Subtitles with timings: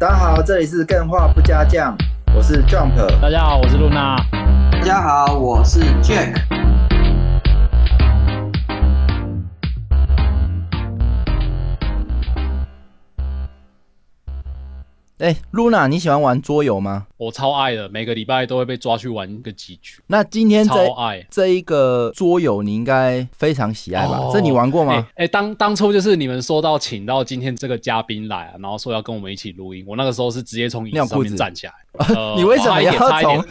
[0.00, 1.92] 大家好，这里是更画不加酱，
[2.32, 2.94] 我是 Jump。
[3.20, 4.16] 大家好，我是露娜。
[4.70, 6.57] 大家好，我是 Jack。
[15.18, 17.06] 哎，Luna，你喜欢玩桌游吗？
[17.16, 20.00] 我超爱的，每个礼拜都会被抓去玩个几局。
[20.06, 24.18] 那今天这超爱这一个桌游，你应该非常喜爱吧？
[24.18, 24.92] 哦这你玩过吗？
[25.16, 31.72] 哎、哎当当初就是你们说到请到今天这个嘉宾来啊，然后说要跟我们一起录音，我那个时候是直接从椅子上站起来。
[32.14, 33.44] 呃 你为什么要从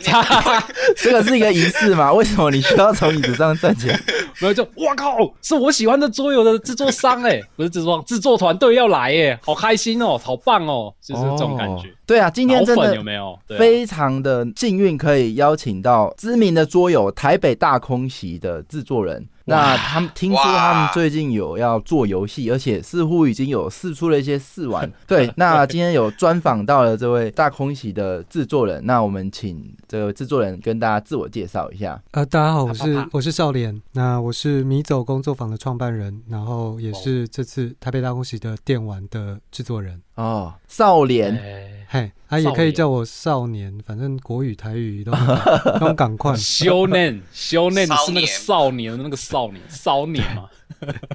[0.95, 2.13] 这个是一个仪式吗？
[2.13, 3.99] 为什么你需要从椅子上站起来？
[4.39, 11.91] 没有就 哇靠，是我喜欢的桌游的制作商哎、 不是制作商，制作团队要来哎、好开心哦，好棒哦，就是这种感觉哦。
[12.05, 13.37] 对啊，今天真的有没有？
[13.47, 19.27] 对啊非常的幸运，可以邀请到知名的桌游台北大空袭的制作人。
[19.47, 24.91] 那他们听说他们最近有要做游戏，而且似乎已经有试出了一些试玩。
[25.07, 31.97] 对，那今天有专访到了这位大空袭的制作人，那我们请这个制作人跟大家自我介绍一下。
[32.11, 40.01] 呃，大家好，我是我是少年，那我是米走工作坊的创办人，然后也是这次台北大空袭的电玩的制作人。
[40.15, 45.11] 哦，少年，哎嘿，他，也可以叫我少年，反正国语、台语都
[45.79, 46.35] 都赶快。
[46.35, 50.49] 修嫩，修嫩少是那个少年的那个少年， 少年嘛。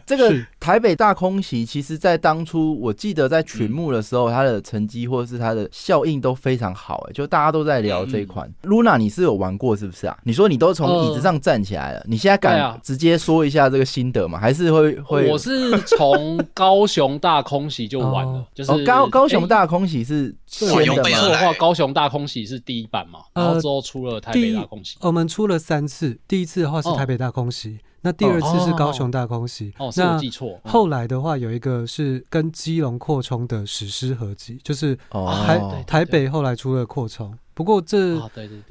[0.05, 8.51] 这个台北大空袭，其实在当初我记得在群幕的时候，它的成绩或者是它的效应都非常好，哎，就大家都在聊这一款。
[8.65, 10.19] Luna，你是有玩过是不是啊？
[10.25, 14.37] 你说你都从椅子上站起来了，你现在敢直接说一下这个心得吗？
[14.41, 15.31] 还是会会？
[15.31, 24.97] 我是从高雄大空袭就玩了哦，就是哦，高高雄哎大空袭是对先的话，高雄大空袭是第一版嘛，呃然后之后出了台北大空袭。
[25.01, 29.73] 我们出了三次，第一次的话是哦台北大空袭，那第二次是高雄大空袭。
[29.79, 30.51] 哦，是我那记错。
[30.65, 38.21] 嗯后来的话有一个是跟基隆扩充的史诗合集，就是哦台、对台北后来出了扩充，不过这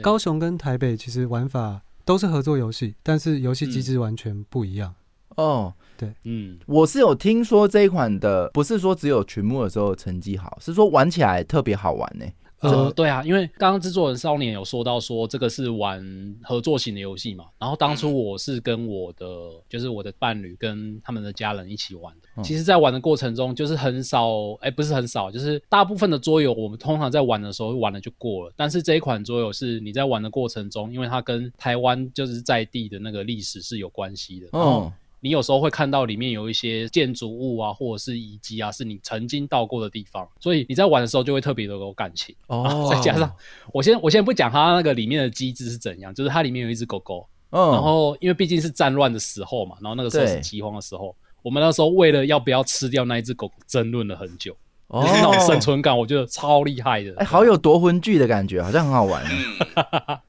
[0.01, 4.93] 高雄跟台北其实玩法都是合作游戏，但是游戏机制完全不一样。
[5.35, 6.11] 哦，对。
[6.23, 12.25] 嗯，我是有听说这一款的，不是说只有群幕的时候成绩好，是说玩起来特别好玩呢。
[12.59, 15.99] 呃，呃，对啊，因为刚刚制作人少年有说到说这个是玩
[16.43, 19.25] 合作型的游戏嘛，然后当初我是跟我的
[19.67, 22.29] 就是我的伴侣跟他们的家人一起玩的。
[22.37, 22.43] 嗯。
[22.43, 42.35] 其实，在玩的过程中，就是很少，哎，不是很少，就是大部分的桌游我们通常在玩的时候玩了就过了，但是这一款桌游是你在玩的过程中，因为它跟台湾就是在地的那个历史是有关系的，然后嗯，你有时候会看到里面有一些建筑物啊，或者是遗迹啊，是你曾经到过的地方，所以你在玩的时候就会特别的有感情。
[42.47, 43.31] 哦， 再加上，
[43.71, 54.55] 我先我先不讲它那个里面的机制是怎样，就是它里面有一只狗狗，嗯，然后因为毕竟是战乱的时候嘛，然后那个时候是饥荒的时候，我们那时候为了要不要吃掉那一只狗，争论了很久，
[54.87, 57.13] 哦就是那种生存感，我觉得超厉害的。
[57.17, 59.23] 哎，好有夺魂剧的感觉，好像很好玩。
[59.25, 60.19] 嗯，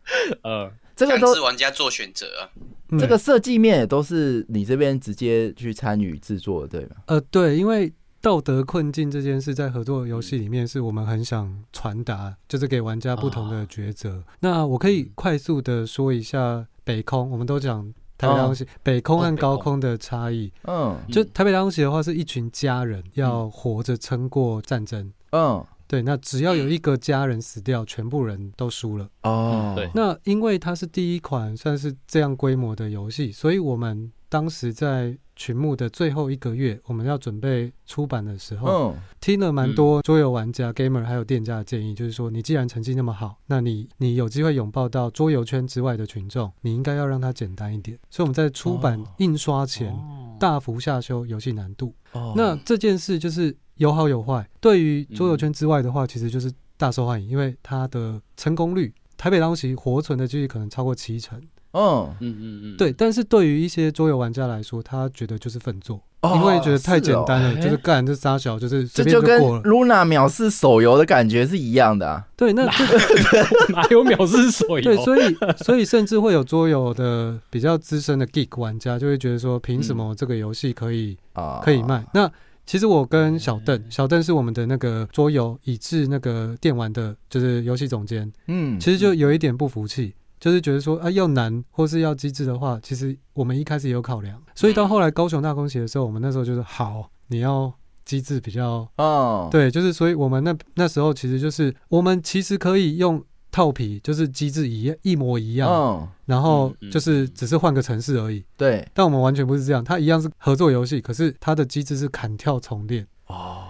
[0.44, 2.50] 呃，这个都强制玩家做选择啊。
[2.90, 6.96] 嗯这个设计面也都是你这边直接去参与制作的，对吗？
[7.06, 14.22] 呃，对，因为道德困境这件事在合作游戏里面是我们很想传达，就是给玩家不同的抉择。
[14.40, 17.82] 那我可以快速的说一下北空，我们都讲
[18.18, 20.52] 台北大空袭，北空和高空的差异。
[20.64, 25.10] 嗯就台北大空袭的话，是一群家人要活着撑过战争。
[25.30, 29.06] 嗯，对，那只要有一个家人死掉，全部人都输了。
[29.24, 47.98] 哦，对那因为它是第一款算是这样规模的游戏，所以我们当时在群幕的最后一个月，我们要准备出版的时候，嗯听了蛮多桌游玩家、gamer 还有店家的建议，就是说，你既然成绩那么好，那你你有机会拥抱到桌游圈之外的群众，你应该要让它简单一点。
[48.08, 49.92] 所以我们在出版哦印刷前。
[49.92, 54.48] 哦大幅下修游戏难度，哦那这件事就是有好有坏。
[54.60, 61.40] 对于桌游圈之外的话，其实就是大受欢迎，因为它的成功率，台北当时活存的几率可能超过七成。
[61.74, 69.40] 嗯，嗯嗯嗯，对，但是对于一些桌游玩家来说，他觉得就是粪作，哦因为觉得太简单了，是哦就是干这仨小，就是随这就跟。
[69.62, 72.26] Luna 藐视手游的感觉是一样的啊。
[72.36, 72.84] 对，那这
[73.72, 74.82] 哪有秒视手游？
[74.82, 75.34] 对，所以
[75.64, 82.04] 所以甚至会有桌游的比较资深的 geek 玩家就会觉得说，凭什么这个游戏可以啊，可以卖？
[82.12, 82.30] 那
[82.64, 90.14] 其实我跟小邓，小邓是我们的那个桌游以至那个电玩的，就是游戏总监，嗯，其实就有一点不服气。
[90.40, 97.72] 就是觉得说啊，要难或是要机制的话，其实我们一开始也有考量，所以到后来高雄大空袭的时候，我们那时候就是好，你要
[98.04, 108.42] 机制比较哦，对，就是所以我们那那时候其实就是我们其实可以用套皮，就是机制一样一模一样，嗯，然后就是只是换个城市而已。
[108.56, 113.06] 对，但我们完全不是这样，它一样是合作游戏，可是它的机制是砍跳重练。
[113.26, 113.64] 哦，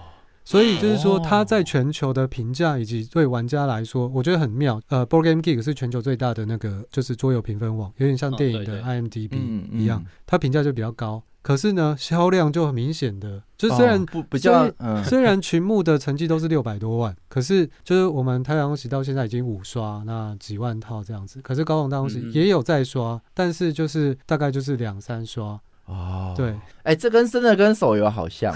[0.45, 4.81] 所以就是说，哦它在全球的评价以及对玩家来说，我觉得很妙。
[4.89, 9.31] 呃，Board Game Geek 是全球最大的那个就是桌游评分网，有点像哦电影的 IMDB
[9.73, 11.23] 一样，它评价就比较高。
[11.43, 14.71] 可是呢，销量就很明显的，就虽然哦不比较
[15.05, 21.41] 虽然群目的成绩都是六百多万，可是就是我们太阳宫喜到现在已经五刷，那几万套这样子。
[21.43, 25.61] 可是高雄大宫喜嗯嗯也有在刷，但是就是大概就是两三刷。
[25.87, 28.55] 哦，对，哎，这跟真的跟手游好像，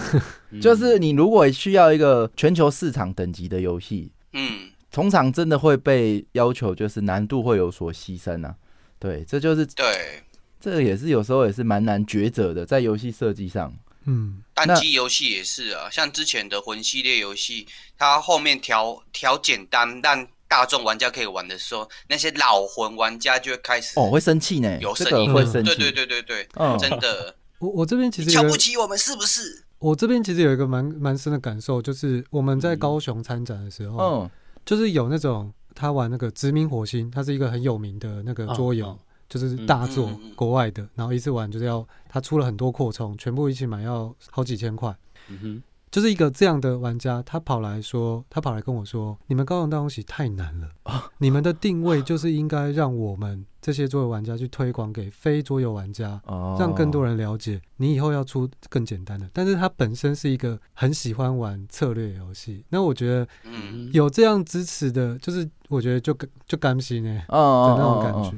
[0.51, 8.55] 嗯 就是你如果需要一个全球市场等级的游戏，嗯，通常真的会被要求就是难度会有所牺牲啊。
[8.99, 10.23] 对，这就是对，
[10.59, 13.75] 这个也是有时候也是蛮难抉择的，在游戏设计上。
[14.09, 17.67] 嗯，单机游戏也是啊，像之前的魂系列游戏，
[17.99, 25.75] 它后面调调简单，让大众玩家可以玩的时候，那些老魂玩家就会开始哦，会生气呢，有声音，会生气。
[25.75, 29.65] 对对对对对，嗯真的，我我这边其实瞧不起我们是不是？
[29.79, 34.31] 我这边其实有一个蛮蛮深的感受，就是我们在高雄参展的时候，嗯。
[34.65, 44.93] 就是有那种他玩那个《殖民火星》，它是一个很有名的那个桌游，嗯就是大作、国外的，然后一次玩就是要他出了很多扩充，全部一起买要好几千块。
[45.29, 45.63] 嗯哼，
[45.97, 50.69] 就是一个这样的玩家，他跑来说，他跑来跟我说：“你们高雄大东西太难了，
[51.17, 57.63] 你们的定位就是应该让我们这些桌游玩家去推广给非桌游玩家，哦，让更多人了解。
[57.77, 66.15] 你以后要出更简单的。”但是他本身是一个很喜欢玩策略游戏，那我觉得嗯，有这样支持的，就是我觉得就
[66.47, 68.37] 就甘心呢的那种感觉。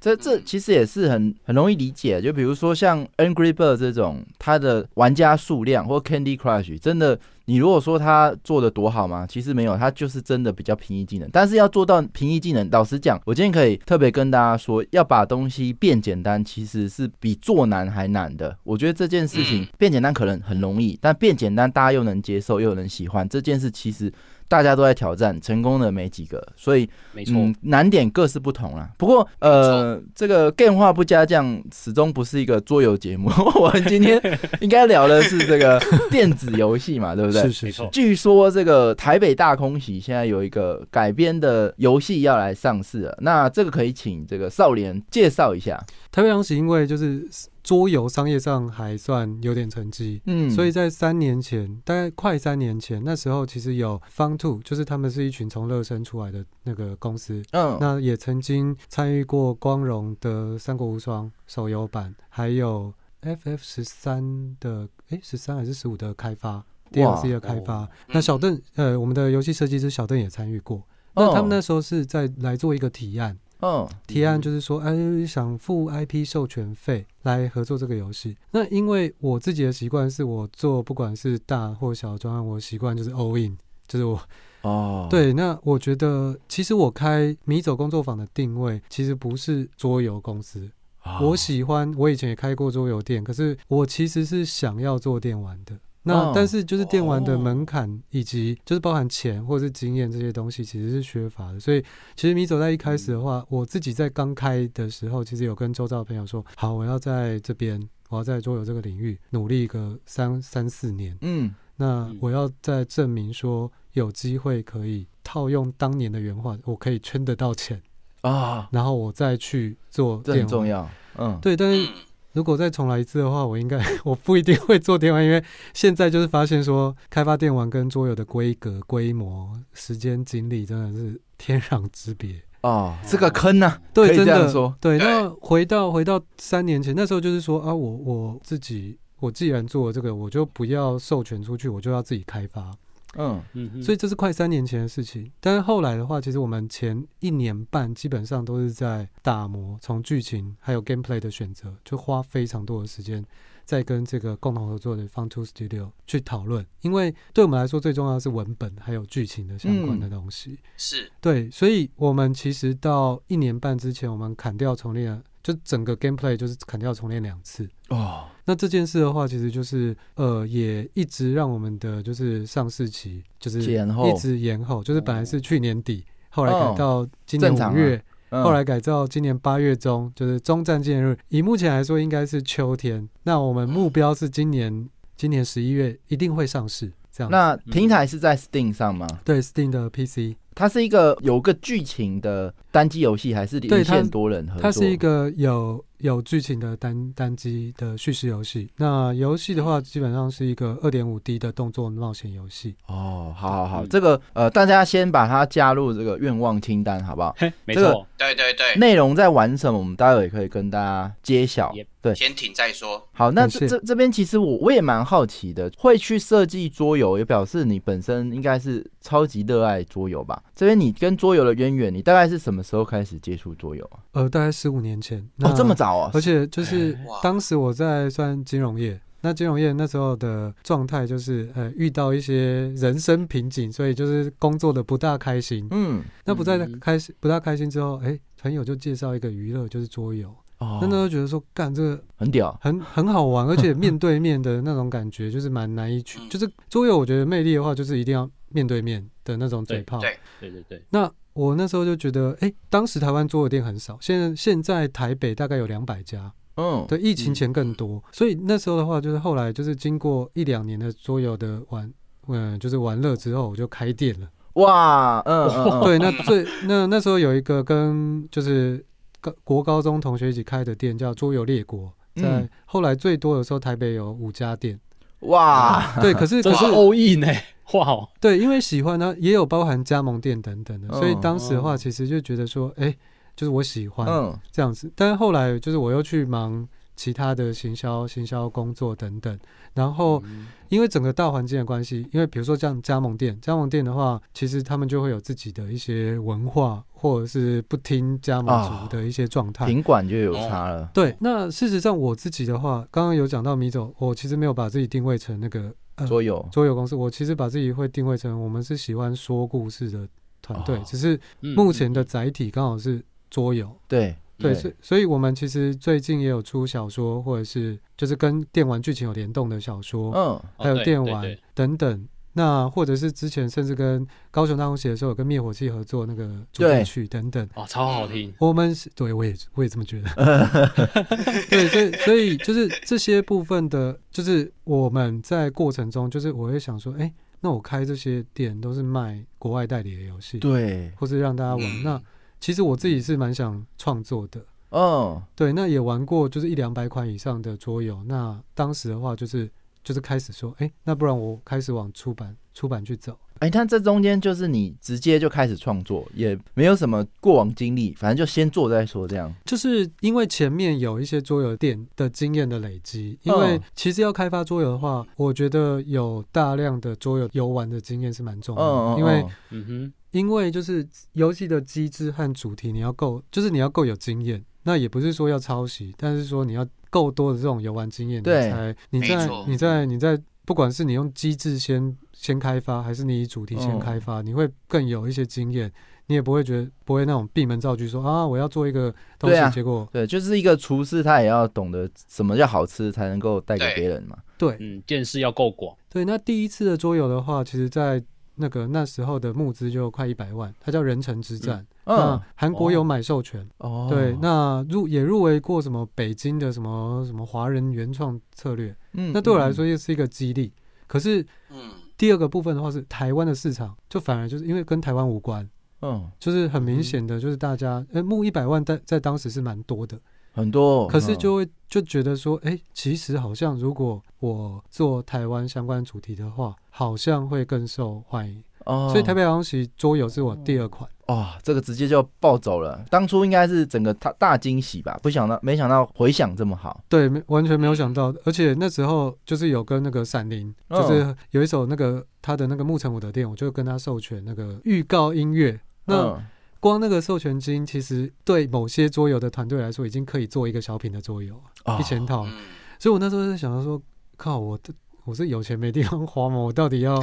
[0.00, 9.26] 对，这这其实也是很很容易理解，就比如说像 Angry Bird 这种，它的玩家数量或 Candy Crush，真的，你如果说它做的多好吗？
[9.28, 11.28] 其实没有，它就是真的比较平易近人。
[11.32, 18.56] 但是要做到平易近人，老实讲，我今天可以特别跟大家说，要把东西变简单，其实是比做难还难的。
[18.64, 24.10] 我觉得这件事情嗯变简单可能很容易，但变简单大家又能接受又能喜欢，这件事其实
[24.50, 28.90] 大家都在挑战，成功的没几个，所以没错，嗯，难点各是不同啦。
[28.98, 33.30] 不过，呃，这个电话不加酱始终不是一个桌游节目。
[33.54, 34.20] 我们今天
[34.60, 35.80] 应该聊的是这个
[36.10, 37.42] 电子游戏嘛， 对不对？
[37.42, 45.80] 是是是没错，据说这个台北大空袭现在有一个改编的游戏要来上市了，那这个可以请这个少年介绍一下。
[46.10, 47.24] 台北空喜因为就是
[47.70, 50.50] 桌游商业上还算有点成绩，嗯。
[50.50, 57.78] 所以在三年前，大概快三年前，那时候其实有 Fun Two，就是他们是一群从乐生出来的那个公司，嗯。
[57.80, 67.88] 那也曾经参与过光荣的《三国无双》手游版，还有 FF 十三的诶十三还是十五的开发，DLC 的开发。
[68.08, 70.82] 那小邓呃，我们的游戏设计师小邓也参与过。
[71.14, 78.36] 那他们那时候是在来做一个提案，嗯提案就是说，哎，想付 IP 授权费来合作这个游戏。
[78.50, 84.20] 那因为我自己的习惯是我做不管是大或小专案，我习惯就是 all in，就是我
[84.62, 85.32] 哦，对。
[85.32, 90.70] 那我觉得其实我开米走工作坊的定位其实不是桌游公司，
[91.04, 95.78] 哦我喜欢，我以前也开过桌游店，可是我其实是想要做电玩的。
[96.02, 96.32] 那、哦。
[96.34, 101.82] 但是就是电玩的门槛以及就是包含钱或者是经验这些东西其实是缺乏的，所以
[102.16, 111.46] 其实米走在一开始的话，我自己在刚开的时候，其实有跟周遭的朋友说，好，我要在这边，我要在桌游这个领域努力个三三四年，嗯。
[111.46, 111.54] 嗯。
[111.76, 117.80] 那我要再证明说有机会可以套用当年的原话，我可以圈得到钱，
[118.20, 120.34] 啊，然后我再去做这。
[120.34, 120.86] 很重要。
[121.16, 121.94] 嗯，对，但是嗯，
[122.32, 125.42] 如果再重来一次的话，我应该 我不一定会做电玩，因为
[125.74, 132.40] 现在就是发现说，开发电玩跟桌游的规格、规模、时间、精力真的是天壤之别。
[132.62, 134.76] 哦，这个坑呢，对，真的这样说。
[134.80, 142.70] 对，对那回到回到三年前，那时候就是说啊，我我自己，我既然做了这个，我就不要授权出去，我就要自己开发。
[143.16, 145.30] 嗯所以这是快三年前的事情。
[145.40, 153.24] 但是后来的话，其实我们前一年半基本上都是在打磨，从剧情还有 gameplay 的选择，就花非常多的时间
[153.64, 156.64] 在跟这个共同合作的 Fun Two Studio 去讨论。
[156.82, 160.58] 因为对我们来说，最重要的是文本还有剧情的相关的东西。
[160.76, 167.68] 是，对，所以我们其实到一年半之前，我们砍掉重练了，就整个 gameplay 就是砍掉重练两次。
[167.88, 181.18] 哦，那这件事的话，其实就是呃，也一直让我们的就是上市期就是延后一直延后，就是本来是去年底，后来改哦到今年五月，嗯后来改到今年八月中，就是中战纪念日。
[181.28, 183.08] 以目前来说，应该是秋天。
[183.24, 187.30] 那我们目标是今年今年十一月一定会上市，这样。
[187.30, 189.06] 那平台是在 Steam 上吗？
[189.24, 194.62] 对 Steam 的 PC，它是一个有个剧情的单机游戏，还是连对它线多人合作？
[194.62, 198.70] 它是一个有有剧情的单单机的叙事游戏。
[198.76, 202.74] 那游戏的话，基本上是一个二点五 D 的动作冒险游戏。
[202.86, 207.34] 哦，好好好，嗯这个呃，大家先把它加入这个愿望清单，好不好？
[207.38, 211.86] 嘿，没这个错，对对对，内容在玩什么，我们待会也可以跟大家揭晓 Yep。
[212.02, 213.06] 对，先停再说。
[213.12, 220.42] 好，那这这这边其实我我也蛮好奇的，会去设计桌游，也表示你本身应该是超级热爱桌游吧？
[220.54, 224.00] 这边你跟桌游的渊源，你大概是什么时候开始接触桌游啊？
[224.12, 225.18] 呃，大概十五年前。
[225.18, 226.20] 哦，那这么早啊而？
[226.20, 235.68] 且就是哇当时我在算金融业，那金融业那时候的状态就是呃遇到一些人生瓶颈，所以就是工作的不大开心。
[235.70, 240.34] 嗯，那不再嗯开心不大开心之后，哎、朋友就介绍一个娱乐，就是桌游。
[240.60, 246.18] 哦那那时候觉得说，干这个很屌，很很好玩， 而且面对面的那种感觉就是蛮难以取。
[246.20, 249.98] 嗯就是桌游，我觉得魅力的话，就是一定要面对面的那种嘴炮。
[249.98, 256.32] 对对对对，那我那时候就觉得，哎、当时台湾桌游店很少，现在现在台北大概有两百家。
[256.56, 261.90] 嗯，对，疫情前更多，所以那时候的话，就是后来就是经过一两年的桌游的玩，
[262.28, 264.28] 嗯，就是玩乐之后，我就开店了。
[264.54, 265.48] 哇，嗯，
[265.84, 268.84] 对，那最那那时候有一个跟就是
[269.20, 271.92] 高国高中同学一起开的店，叫桌游列国。
[272.16, 274.78] 在嗯后来最多的时候，台北有五家店。
[275.20, 277.26] 哇， 对，可是 这是可是 all in 呢，
[277.74, 282.90] 哇哦，对，因为喜欢呢，也有包含加盟店等等的，所以嗯当时的话，哦其实就觉得说，哎，
[283.36, 284.90] 就是我喜欢嗯这样子。
[284.96, 286.66] 但是后来就是我又去忙
[287.00, 289.38] 其他的行销、行销工作等等，
[289.72, 290.48] 然后嗯。
[290.70, 299.66] 因为整个大环境的关系，因为比如说像加盟店，加盟店的话，其实他们就会有自己的一些文化，或者是不听加盟啊族的一些状态。
[299.66, 310.06] 品管就有差了，对，那事实上我自己的话，刚刚有讲到米走，我其实没有把自己定位成那个呃桌游，桌游公司，我其实把自己会定位成我们是喜欢说故事的
[310.40, 313.68] 团队，哦只是嗯目前的载体刚好是桌游。
[313.88, 322.08] 对对，所以所以我们其实最近也有出小说，或者是就是跟电玩剧情有联动的小说，嗯还有电玩等等。
[322.32, 327.46] 那或者是之前甚至跟高雄大空写的时候，有跟灭火器合作那个主对题曲等等。
[327.56, 330.70] 哦，超好听，我们是对我也我也这么觉得，
[331.50, 341.66] 对，所以所以就是这些部分的，就是我们在过程中，就是我会想说，哎、那我开这些店都是卖国外代理的游戏，对，或是让大家玩。
[341.66, 342.00] 嗯那
[342.40, 348.02] 其实我自己是蛮想创作的，嗯对，那也玩过就是一两百款以上的桌游。
[348.04, 349.48] 那当时的话，就是
[349.84, 353.16] 就是开始说，哎、那不然我开始往出版出版去走。
[353.40, 359.34] 哎，但这中间就是你直接就开始创作，也没有什么过往经历，反正就先做再说，这样。
[359.46, 385.70] 就是因为前面有一些桌游店的经验的累积，因为嗯其实要开发桌游的话，我觉得有大量的桌游游玩的经验是蛮重要的，因为嗯嗯哼，因为就是游戏的机制和主题你要够，就是你要够有经验，那也不是说要抄袭，但是说你要够多的这种游玩经验，你对才你在你在你在不管是你用机制先先开发，还是你以主题先嗯开发，你会更有一些经验，
[386.06, 394.18] 你也不会觉得不会那种闭门造句说啊我要做一个东西，结果对，就是一个厨师，他也要懂得什么叫好吃，才能够带给对别人嘛。
[394.36, 394.56] 对。
[394.58, 398.02] 嗯，见识要够广，对，那第一次的桌游的话，其实在
[398.40, 401.64] 那个那时候的募资就快一百万，它叫人城之战。
[401.84, 401.96] 嗯。
[401.96, 410.52] 那，韩国有买授权，哦，对，那入也入围过什么北京的什么什么华人原创策略，嗯那对我来，说又是一个激励。
[410.86, 415.48] 可是嗯，第二个部分的话是台湾的市场，就反而就是因为跟台湾无关，
[415.82, 420.00] 嗯，就是很明显的就是大家呃募一百万在在当时是蛮多的，
[420.40, 428.42] 很多，可是嗯就会就觉得说，哎、其实好像如果我做台湾相关主题的话，好像会更受欢迎。
[428.66, 430.88] 哦，所以台北航喜桌游是我第二款。
[431.06, 432.84] 哇，这个直接就暴走了。
[432.88, 436.80] 当初应该是整个大大惊喜吧，不想到没想到回响这么好。
[436.88, 445.58] 对，没完全没有想到，而且那时候就是有跟那个闪灵，嗯就是有一首那个他的那个牧城武的店，我就跟他授权那个预告音乐。
[445.86, 446.26] 那嗯
[446.60, 452.24] 光那个授权金，其实对某些桌游的团队来说，已经可以做一个小品的桌游，哦一千套。
[452.26, 452.32] 嗯，
[452.78, 453.80] 所以我那时候在想到说，
[454.16, 454.72] 靠，我的
[455.04, 456.36] 我是有钱没地方花吗？
[456.36, 457.02] 我到底要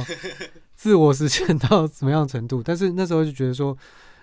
[0.74, 2.62] 自我实现到什么样程度？
[2.62, 3.76] 但是那时候就觉得说，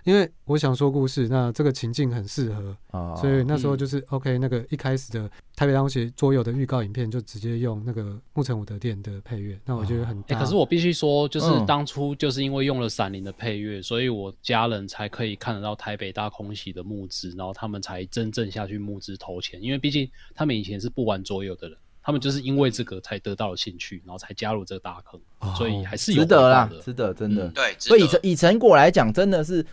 [0.05, 10.21] 因为我想说故事，那这个情境很适合，哦所以那时候就是 OK，那个一开始的台北当时桌游的预告影片就直接用那个木城武德店的配乐，那我觉得很。
[10.23, 25.19] 可是我必须说，就是嗯当初就是因为用了闪灵的配乐，所以我家人才可以看得到台北大空袭的募资，然后他们才真正下去募资投钱，因为毕竟他们以前是不玩桌游的人，他们就是因为这个才得到了兴趣，然后才加入这个大坑，
[25.55, 27.51] 所以还是有值得啦值得，真的嗯。
[27.55, 29.65] 对，所以以成以成果来讲，真的是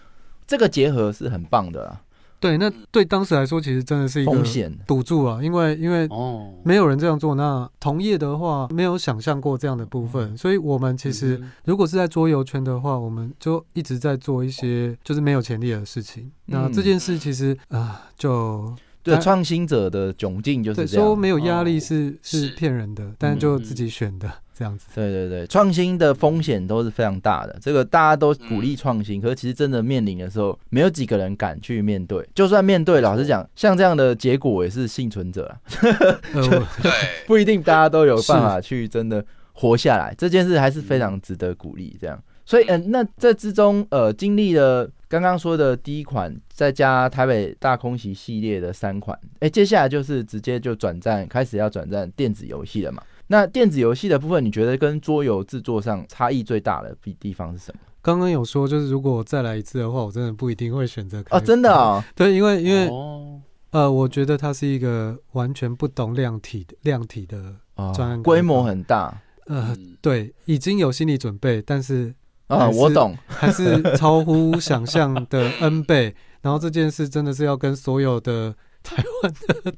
[0.52, 2.02] 这个结合是很棒的啊。
[2.38, 4.70] 对，那对当时来说，其实真的是一个风险。
[4.86, 16.30] 赌注啊，因为因为哦，没有人这样做，那同业的话没有想象过这样的部分，所以我们其实嗯如果是在桌游圈的话，我们就一直在做一些就是没有潜力的事情。
[16.44, 16.72] 那嗯。
[16.72, 21.06] 这件事其实啊、就对，但创新者的窘境就对是这样。
[21.06, 24.28] 说没有压力是是骗人的，但就自己选的
[24.62, 24.86] 这样子。
[24.94, 27.58] 对对对，创新的风险都是非常大的。
[27.60, 32.24] 这个大家都鼓嗯励创新，可是其实真的面临的时候，没有几个人敢去面对。
[32.32, 35.58] 就算面对，老实讲，像这样的结果也是幸存者啊，
[36.32, 36.92] 对，
[37.26, 40.14] 不一定大家都有办法去真的活下来。
[40.16, 41.96] 这件事还是非常值得鼓励。
[42.00, 53.02] 这样，所以嗯、那这之中呃，经历了刚刚说的第一款，再加台北大空袭系列的三款，哎、接下来就是直接就转战，开始要转战电子游戏了嘛。
[53.32, 57.80] 那电子游戏的部分，你觉得跟桌游制作上差异最大的地地方是什么？
[58.02, 67.56] 刚刚有说，就是如果我再来一次的话，我真的不一定会选择开哦，真的哦， 对，因为因为、哦，呃，我觉得它是一个完全不懂量体的量体的，
[67.94, 72.14] 专案哦，开规模很大呃，嗯对，已经有心理准备，但是
[72.48, 76.14] 啊，我懂， 还是超乎想象的 N 倍。
[76.42, 79.72] 然后这件事真的是要跟所有的台湾的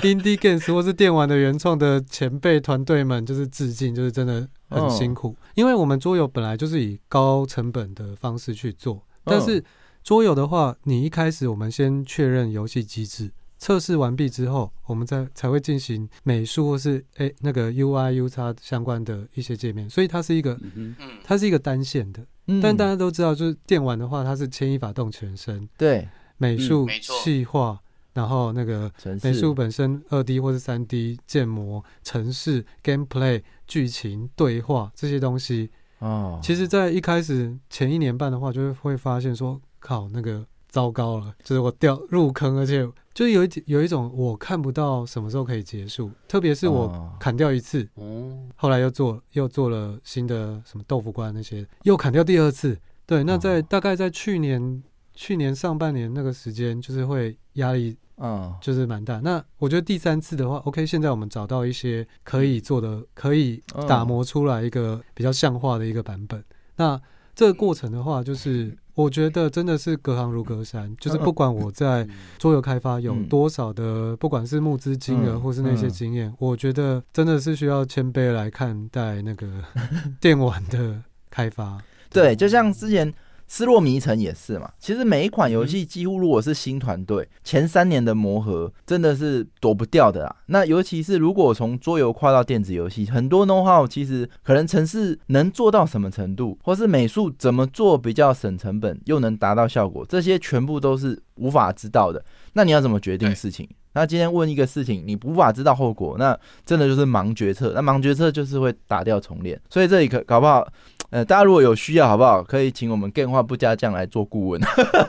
[0.00, 5.36] indie games 或是电玩的原创的前辈团队们，就是致敬，就是真的很辛苦。
[5.54, 9.62] 因为我们桌游本来就是以高成本的方式去做，但是
[10.02, 13.30] 桌游的话，你一开始我们先确认游戏机制。
[13.60, 22.24] 测试完毕之后，我们再才会进行美术或是诶、那个 UI、U 叉相关的一些界面，所以它是一个嗯，嗯，它是一个单线的。
[22.46, 27.80] 嗯但大家都知道，就是电玩的话，它是牵一发动全身，对美术、没错细化，
[28.18, 28.90] 然后那个
[29.22, 35.70] 美术本身二 D 或是三 D 建模、城市、gameplay、剧情、对话这些东西，
[36.00, 42.84] 哦，其实，在一开始前一年半的话，就会会发现说，靠，那个糟糕了，就是我掉入坑，而且
[43.14, 52.76] 就是有一有一种我看不到什么时候可以结束，特别是我哦砍掉一次，哦，后来又做又做了新的什么豆腐关那些，又砍掉第二次。
[53.06, 53.62] 对，那在、哦。
[53.62, 54.82] 大概在去年
[55.20, 59.18] 去年上半年那个时间，就是会压力嗯就是蛮大。
[59.18, 66.42] 那我觉得第三次的话，OK，现在我们找到一些可以做的，可以打磨出来一个比较像话的一个版本。
[66.76, 67.00] 那
[67.34, 79.64] 这个过程的话，就是我觉得真的是隔行如隔山， 就是不管我在嗯桌游开发有嗯多少的，不管是募资金额嗯或是那些嗯经验，我觉得真的是需要谦卑来看待那个
[80.20, 81.82] 电玩的开发。
[82.08, 83.12] 对，就像之前
[83.48, 84.70] 《失落迷城》也是嘛。
[84.78, 90.36] 其实每一款游嗯戏几乎如果是新团队，前三年的磨合真的是躲不掉的啦。
[90.46, 102.22] 那尤其是如果从桌游跨到电子游戏，很多 know how 其实可能城市能做到什么程度，或是美术怎么做比较省成本又能达到效果，这些全部都是无法知道的。
[102.52, 103.68] 那你要怎么决定事情？
[103.94, 107.72] 那今天问一个事情，你无法知道后果，那真的就是盲决策。
[107.74, 109.60] 那盲决策就是会打掉重练。
[109.70, 110.64] 所以这里可搞不好，
[111.10, 112.42] 呃，大家如果有需要，好不好？
[112.42, 114.60] 可以请我们电话不加酱来做顾问，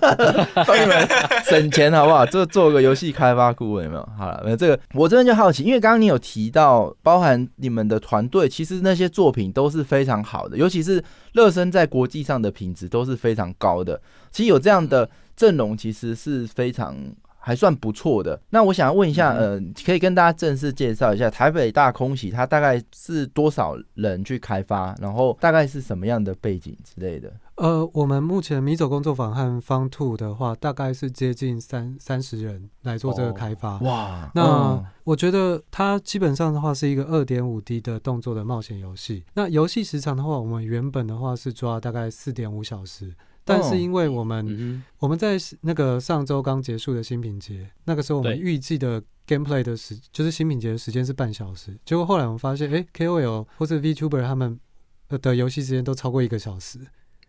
[0.65, 1.07] 帮你们
[1.43, 2.25] 省钱，好不好？
[2.25, 4.09] 做做个游戏开发顾问有没有？
[4.17, 13.99] 好了，那这个我真的就好奇，因为刚刚你有提到，包含你们的团队，其实那些作品都是非常好的，尤其是乐生在国际上的品质都是非常高的。
[14.31, 16.95] 其实有这样的阵容，其实是非常。
[17.39, 18.39] 还算不错的。
[18.49, 27.31] 那我想要问一下，呃，可以跟大家正式介绍一下台北大空袭，它大概是多少人去开发，然后大概是什么样的背景之类的？
[27.55, 33.77] 呃，我们目前米走工作坊和方兔的话，大概是接近三三十人来做这个开发。
[33.79, 39.25] 哇，那嗯我觉得它基本上的话是一个二点五 D 的动作的冒险游戏。
[39.33, 43.13] 那游戏时长的话，我们原本的话是抓大概四点五小时，
[43.49, 54.59] 但是因为我们、嗯我们在那个上周刚结束的新品节，那个时候我们预计的 gameplay 的时就是新品节的时间是半小时，结果后来我们发现，哎，KOL 或是 VTuber 他们
[55.07, 56.79] 呃的游戏时间都超过一个小时，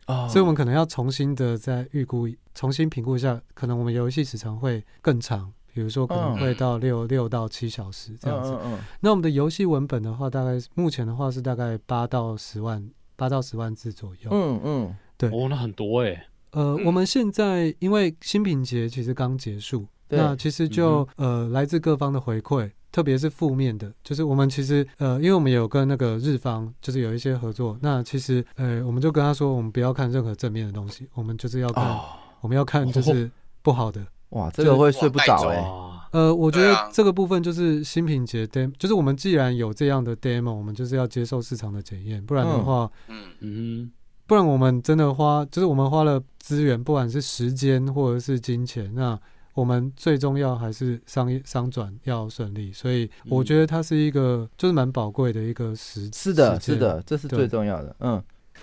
[0.06, 0.28] 哦。
[0.28, 8.58] 所以我们可能要重新的再预估、重新评估一下，可能我们游戏时长会更长，比如说可能会到六六到七小时这样子。
[8.98, 14.30] 那我们的游戏文本的话，大概目前的话是大概八到十万，八到十万字左右。
[14.32, 15.28] 嗯嗯对。
[15.28, 16.84] 哦，那很多哎，呃，嗯。
[16.86, 32.00] 我们现在因为新品节其实刚结束，那其实就、呃来自各方的回馈，特别是负面的，就是我们其实呃，因为我们有跟那个日方就是有一些合作，那其实呃我们就跟他说，我们不要看任何正面的东西，我们就是要看、哦，
[32.40, 33.30] 我们要看就是
[33.62, 42.64] 不好的，哇，这个会睡不着哎、哇，呃，我觉得这个部分就是新品节 demo，就是我们既然有这样的 demo，我们就是要接受市场的检验，不然的嗯。
[42.64, 43.92] 话，嗯，嗯
[44.30, 49.18] 不然我们真的花，就是我们花了资源，不管是时间或者是金钱，那
[49.54, 57.96] 我们最重要还是商业商转要顺利，所以我嗯觉得它是一个就是蛮宝贵的一个时，是的，是，的，这是最重要的。
[57.98, 58.22] 嗯，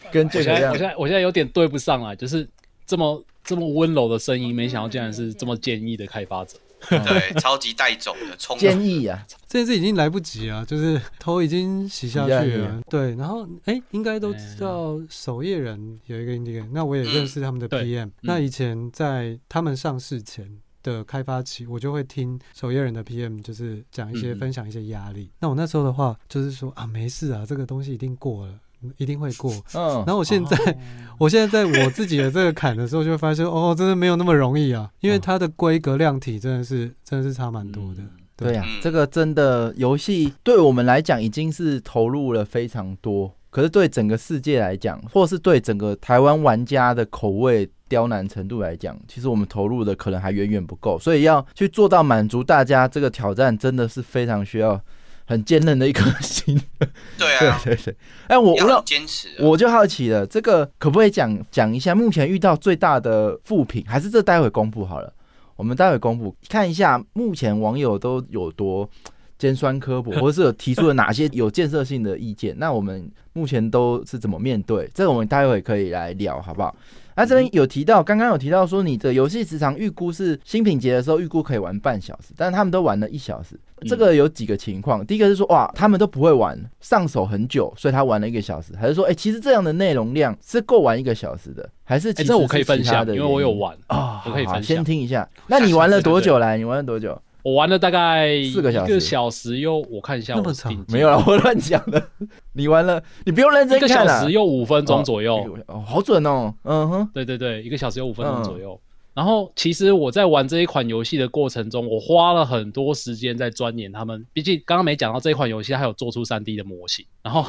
[0.09, 2.47] 跟我这个一样现在我现，在我现在有点对不上来，就是
[2.85, 6.57] 这么这么温柔的声音，没想到竟然是这么坚毅的开发者。
[6.89, 12.81] 对， 超级带走的冲坚毅啊，这件事已经来不及啊，就是头已经洗下去去了。
[12.89, 18.11] 对，然后哎，应该都知道守夜人有一个 indie 那我也认识他们的 PM。
[18.21, 20.49] 那以前在他们上市前
[20.83, 25.31] 的开发期，我就会听守夜人的 PM，就是讲一些分享一些压力。
[25.39, 28.53] 那我那时候的话，就是说啊，没事啊，这个东西一定过了，
[28.97, 29.51] 一定会过。
[29.73, 30.03] 嗯。
[30.05, 30.77] 然，后我现在，
[31.17, 38.01] 我现在在我自己的这个坎的时候，就会发现哦，真的没有那么容易啊，因为哦它的规格量体真的是真的是差蛮多的。
[38.01, 38.09] 嗯。
[38.37, 54.79] 对呀、嗯这个真的游戏对我们来讲已经是投入了非常多，可是对整个世界来讲，或是对整个台湾玩家的口味刁难程度来讲，其实我们投入的可能还远远不够，所以要去做到满足大家这个挑战，真的是非常需要
[55.27, 56.59] 很坚韧的一颗心。
[56.79, 57.95] 对对啊， 对对，
[58.27, 59.39] 哎，我我坚持啊。
[59.41, 65.13] 我就好奇了，这个可不可以讲讲一下目前遇到最大的负评，还是这待会公布好了？
[65.57, 68.89] 我们待会公布看一下，目前网友都有多
[69.37, 72.55] 尖酸刻薄， 或者是有提出了哪些有建设性的意见？
[72.57, 74.89] 那我们目前都是怎么面对？
[74.93, 76.75] 这个我们待会可以来聊，好不好？
[77.17, 83.59] 那这边有提到，刚刚有提到说你的游戏时长预估是新品节的时候预估可以玩半小时，但是他们都玩了一小时。
[83.87, 94.63] 这个有几个情况，第一个是说哇，他们都不会玩，上手很久，所以他玩了一个小时，还是说哎、其实这样的内容量是够玩一个小时的，还是其哎，实这我可以分享，的因为我有玩啊、好我可以分享。
[94.63, 95.27] 先听一下。
[95.47, 96.55] 那你玩了 多久来？
[96.57, 97.19] 你玩了多久？
[97.47, 102.09] 我玩了大概四个小时一个小时又我看一下那么长没有了，我乱讲的。
[102.51, 104.29] 你玩了，你不用认真一个小时。
[104.33, 105.57] 又五分钟左右。
[105.67, 106.53] 哦，好准哦。
[106.63, 108.77] 嗯哼，对对对，一个小时有五分钟嗯左右。
[109.13, 114.25] 然后其实我在玩这一款游戏的过程中，我花了很多时间在钻研他们。
[114.33, 117.45] 毕竟刚刚没讲到这一款游戏，它有做出三 D 的模型，然后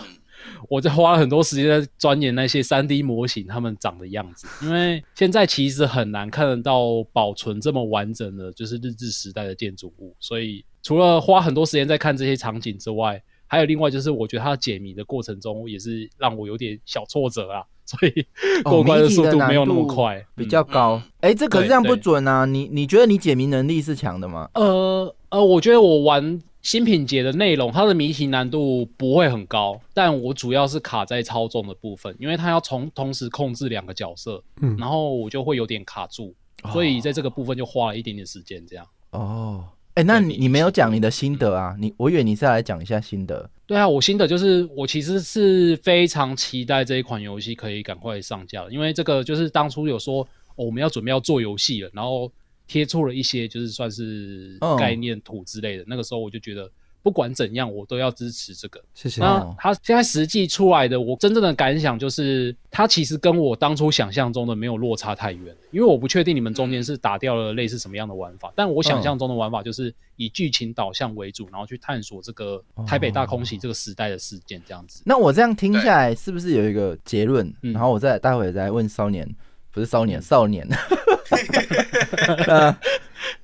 [0.68, 4.46] 我在花了很多时间在钻研那些三 D 模型它们长的样子。
[4.62, 10.14] 因为现在其实很难看得到保存这么完整的，就是日治时代的建筑物。
[10.18, 18.26] 所以除了花很多时间在看这些场景之外，还有另外就是，我觉得它解谜的过程中也是让我有点小挫折啊，所以
[18.64, 21.00] 哦过关的速度没有那么度快，比嗯较高。
[21.20, 22.44] 哎，这可是这样不准啊！
[22.44, 24.50] 你你觉得你解谜能力是强的吗？
[24.52, 36.34] 呃呃，我觉得我玩新品节的内容，它的谜题难度不会很高，但我主要是卡在操纵的部分，因为它要从同时控制两个角色，嗯然后我就会有点卡住，
[36.72, 38.86] 所以在这个部分就花了一点点时间这样。
[39.12, 41.74] 哦，哎，那你你你没有讲你的心得啊？
[41.78, 43.48] 你我以为你再来讲一下心得。
[43.64, 50.22] 对啊，我心得就是我其实是非常期待这一款游戏可以赶快上架的，因为这个就是当初有说、
[50.56, 52.30] 哦、我们要准备要做游戏了，然后
[52.68, 56.70] 贴出了一些就是算是嗯概念图之类的，那个时候我就觉得
[57.02, 58.80] 不管怎样我都要支持这个。
[58.92, 59.20] 谢谢。
[59.20, 65.56] 那哦它现在实际出来的，我真正的感想就是，它其实跟我当初想象中的没有落差太远。
[65.70, 75.02] 因为我不确定你们中间是打掉了类似什么样的玩法，但我想象中的玩法就是以剧情导向为主，然后去探索这个台北大空袭这个时代的事件，这样子。
[75.04, 77.46] 那我这样听下来，是不是有一个结论？
[77.62, 79.28] 嗯然后我再待会再问少年，
[79.78, 80.66] 不是少年，嗯少年。
[82.48, 82.76] 呃，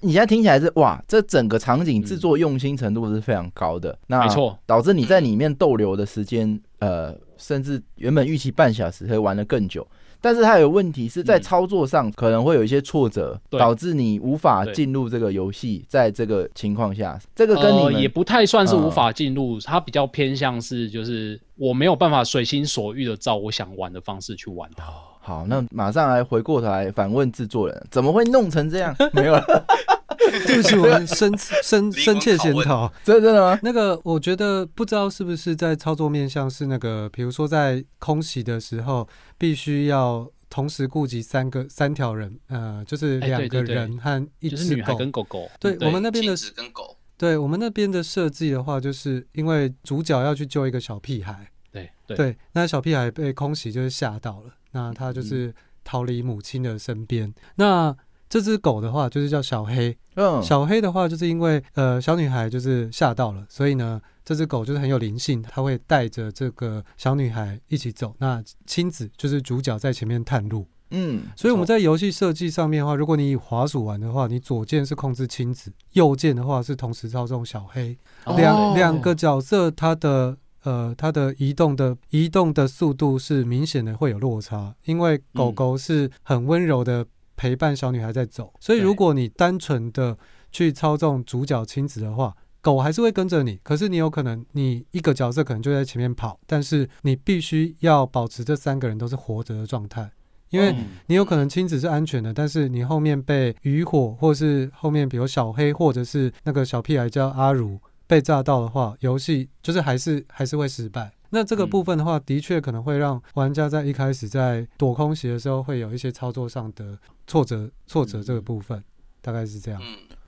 [0.01, 9.87] 你现在听起来是哇，这整个场景制作用心程度是非常高的，那没错，导致你在里面逗留的时间，呃，甚至原本预期半小时可以玩的更久。
[10.21, 15.85] 但是它有问题是在嗯操作上可能会有一些挫折，对导致你无法进入这个游戏。
[15.87, 24.87] 在这个情况下，这个跟你也不太算是嗯无法进入，它比较偏向是就是我没有办法随心所欲的照我想玩的方式去玩它。
[25.25, 28.95] 好，那马上来回过头来反问制作人，怎么会弄成这样？
[29.15, 29.43] 没有了，
[30.47, 31.33] 对不起，我们深
[31.65, 32.93] 深深切检讨。
[33.03, 33.59] 真的真的吗？
[33.63, 39.09] 那个，我觉得不知道是不是在操作面向是那个，比如说在空袭的时候，
[39.39, 44.99] 必须要同时顾及三个三条人，呃，就是哎两个人和一就是女孩只狗。
[44.99, 57.33] 跟狗狗，对我们那边的，跟狗，对我们那边的设计的话，就是因为主角要去救一个小屁孩，对对对，那小屁孩被空袭就是吓到了，那他就是逃离母亲的身边。
[57.55, 57.97] 那
[58.29, 68.13] 这只狗的话，就是叫小黑，嗯，小黑的话，就是因为呃小女孩就是吓到了，所以呢，这只狗就是很有灵性，它会带着这个小女孩一起走。
[68.19, 80.39] 那亲子就是主角在前面探路，嗯，所以我们在游戏设计上面的话，如果你以滑鼠玩的话，你左键是控制亲子，右键的话是同时操纵小黑，哦两两个角色它的。
[80.65, 90.17] 呃，它的移动的移动的速度是明显的会有落差，因为狗狗是很温柔的陪伴小女孩在走，所以如果你单纯的
[90.51, 100.11] 去操纵主角亲子的话，狗还是会跟着你，可是你有可能你一个角色可能就在前面跑，但是你必须要保持这三个人都是活着的状态，
[100.49, 111.13] 因为嗯你有可能亲子是安全的，但是你后面被渔火，或是后面比如小黑，或者是那个小屁孩叫阿如被炸到的话，游戏就是还是还是会失败。
[111.31, 118.83] 那这个部分的话，的确可能会让玩家在一开始在躲空袭的时候，会有一些操作上的挫折，挫折这个部分
[119.21, 119.83] 大概是这样。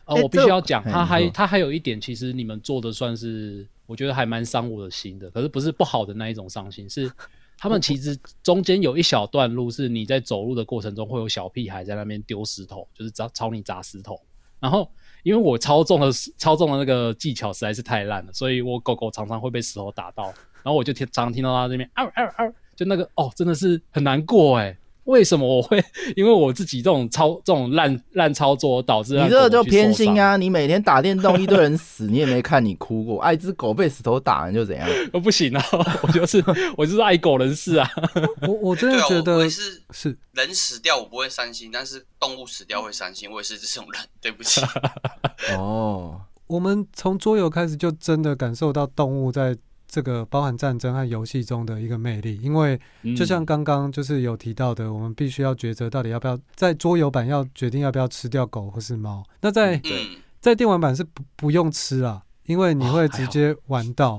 [0.06, 5.30] 嗯，我必须要讲，这它还哎你说它还有一点，其实你们做的算是，我觉得还蛮伤我的心的。
[5.30, 7.08] 可是不是不好的那一种伤心，是
[7.56, 14.20] 他们其实中间有一小段路是你在走路的过程中会有小屁孩在那边丢石头，就是砸朝你砸石头。
[14.58, 14.90] 然后
[15.26, 20.26] 因为我操纵的操纵的那个技巧实在是太烂了，所以我狗狗常常会被石头打到，
[20.62, 24.78] 然后我就听常常听到它那边嗷嗷嗷，就那个哦，真的是很难过哎。
[25.06, 25.82] 为什么我会？
[26.14, 30.20] 因为我自己这种操这种烂烂操作，导致你这个就偏心！
[30.20, 30.36] 啊！
[30.36, 33.20] 你每天打电动，一堆人死，你也没看你哭过。
[33.20, 34.88] 爱，一只狗被石头打，你就怎样？
[35.12, 35.64] 我，不行啊，
[36.02, 36.44] 我就是
[36.76, 37.88] 我就是爱狗人士啊。
[38.46, 44.60] 我我真的觉得也是是人死掉我不会伤心，但是动物死掉会伤心，我也是这种人，对不起。
[45.56, 49.56] 哦，我们从桌游开始就真的感受到动物在
[49.88, 52.78] 这个包含战争和游戏中的一个魅力，因为
[53.16, 59.24] 就像嗯刚刚就是有提到的，我们必须要抉择到底要不要在桌游版要决定要不要吃掉狗或是猫。
[59.40, 64.18] 那在嗯，在电玩版是不不用吃啊，因为你会直接玩到。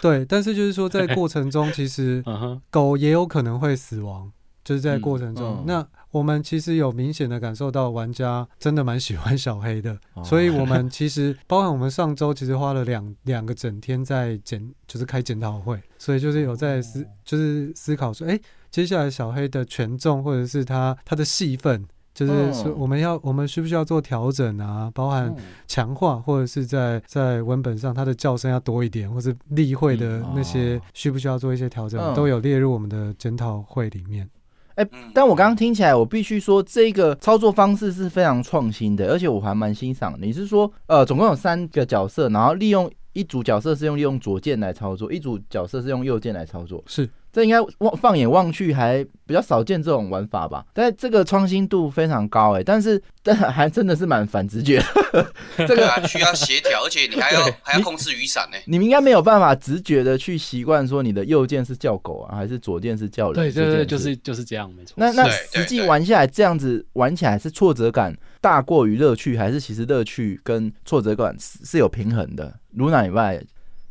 [0.00, 2.22] 对，但是就是说在过程中，其实
[2.70, 4.30] 狗也有可能会死亡，
[4.64, 5.62] 就是在过程中。
[5.66, 18.38] 那我们其实有明显的感受到，玩家真的蛮喜欢小黑的，哦所以我们其实包含我们上周其实花了两两个整天在检，就是开检讨会，所以就是有在思，就是思考说，哎、
[18.70, 21.84] 接下来小黑的权重或者是他他的戏份。
[22.14, 24.88] 就是说，嗯我们要我们需不需要做调整啊？
[24.94, 34.30] 包含嗯强化，或者是在在文本上它的叫声要多一点，或是例会的嗯那些哦需不需要做一些调整，嗯都有列入我们的检讨会里面。
[34.76, 40.18] 嗯但我刚刚听起来，我必须说这个操作方式是非常创新的，而且我还蛮欣赏的。
[40.26, 46.82] 你是说，呃，总共有三个角色，然后利用一组角色是用利用左键来操作，一组角色是用右键来操作。
[46.86, 50.64] 是这应该望放眼望去还比较少见这种玩法吧？
[50.72, 55.32] 但这个创新度非常高哎、但是但 还真的是蛮反直觉的。
[55.66, 58.56] 这个啊，需要协调，而且你还要还要控制雨伞呢。
[58.66, 63.34] 你们应该没有办法直觉的去习惯说你的右键是叫狗啊，还是左键是叫人？
[63.34, 64.94] 对对对，就是就是这样，没错。
[64.96, 72.54] 那那实际玩下来，这样子玩起来是挫折感大过于乐趣，还是其实乐趣跟挫折感是是有平衡的？
[72.74, 73.42] 卢奶以外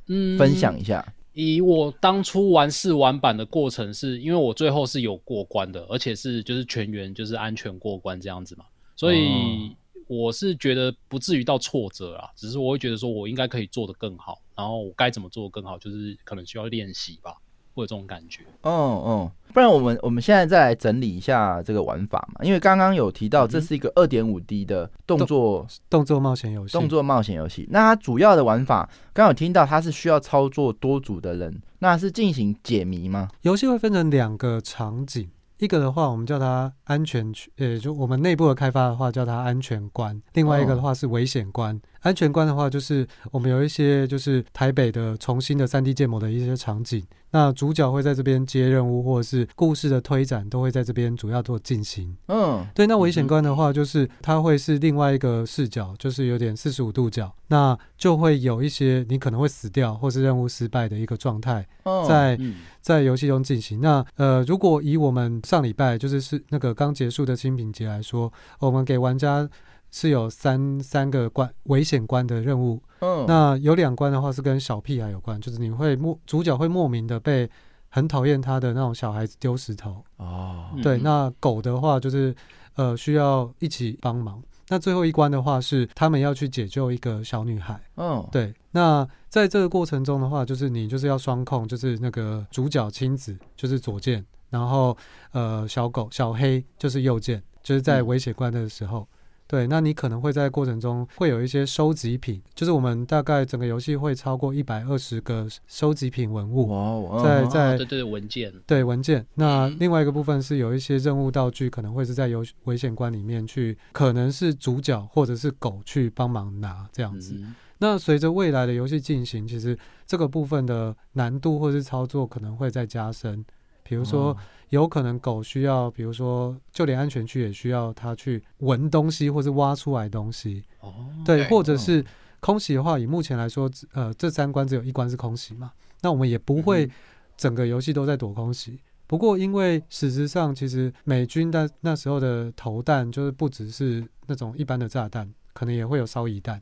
[0.08, 1.06] 嗯分享一下。
[1.34, 8.65] 以我当初玩试玩版的过程是，因为我最后是有过关的，而且是就是全员就是安全过关这样子嘛，
[8.96, 9.13] 所哦。
[9.13, 9.76] 以
[10.08, 17.36] 我是觉得不至于到挫折啊，只是我会觉得说我应该可以做得更好，然后我该怎么做得更好，就是可能需要练习吧，
[17.73, 18.41] 会有这种感觉。
[18.62, 33.27] 哦哦，不然我们我们现在再来整理一下这个玩法嘛，因为刚刚有提到这是一个二点五 D 的动作动作冒险游戏，动作冒险游戏，那它主要的玩法，刚刚有听到它是需要操作多组的人，那是进行解谜吗？
[33.41, 41.79] 游戏会分成两个场景，一个的话我们叫它安全区，呃，就我们内部的开发的话叫它安全关，另外一个的话是危险关。
[42.03, 52.15] 安全观的话就是我们有一些就是台北的重新的三 D 建模的一些场景，那主角会在这边接任务或者是故事的推展都会在这边主要做进行。
[52.27, 63.79] 嗯，对，那危险观的话，就是它会是另外一个视角，就是有点四十五度角，那就会有一些你可能会死掉或是任务失败的一个状态，哦在嗯，在游戏中进行。
[63.81, 69.49] 那呃，如果以我们上礼拜就是是那个刚结束的清品节来说，我们给玩家
[69.95, 77.47] 是有三三个关危险关的任务，嗯那有两关的话是跟小屁孩有关，就是你会莫主角会莫名的被
[77.89, 80.03] 很讨厌他的那种小孩子丢石头。
[80.17, 82.36] 哦嗯对，那狗的话就是
[82.73, 84.41] 呃需要一起帮忙。
[84.69, 87.79] 那最后一关的话是他们要去解救一个小女孩。
[87.97, 94.97] 嗯对，那在这个过程中的话，就是你就是要双控，就是那个主角亲子就是左键，然后
[95.34, 99.08] 呃小狗小黑就是右键，就是在嗯危险关的时候。
[99.53, 106.67] 对，那你可能会在过程中会有一些收集品，就是我们大概整个游戏会超过一百二十个收集品文物。
[106.69, 117.35] 哇哦，嗯在在哦对文件，对文件，那嗯另外一个部分是有一些任务道具，可能会是在游危险关里面去，可能是主角或者是狗去帮忙拿这样子。
[117.37, 123.45] 嗯那随着未来的游戏进行，其实这个部分的难度或是操作可能会再加深。
[123.83, 124.37] 比如说，哦
[124.69, 130.63] 有可能狗需要，比如说，就连安全区也需要它去闻东西或是挖出来东西。
[130.80, 132.04] 哦，对，或者是
[132.39, 135.71] 空袭的话，以目前来说，只呃，这三关只有一关是空袭嘛，
[136.02, 136.91] 那我们也不会嗯
[137.38, 138.80] 整个游戏都在躲空袭。
[139.06, 146.58] 不过，因为事实上，其实美军在那时候的投弹就是不只是那种一般的炸弹，可能也会有烧夷弹。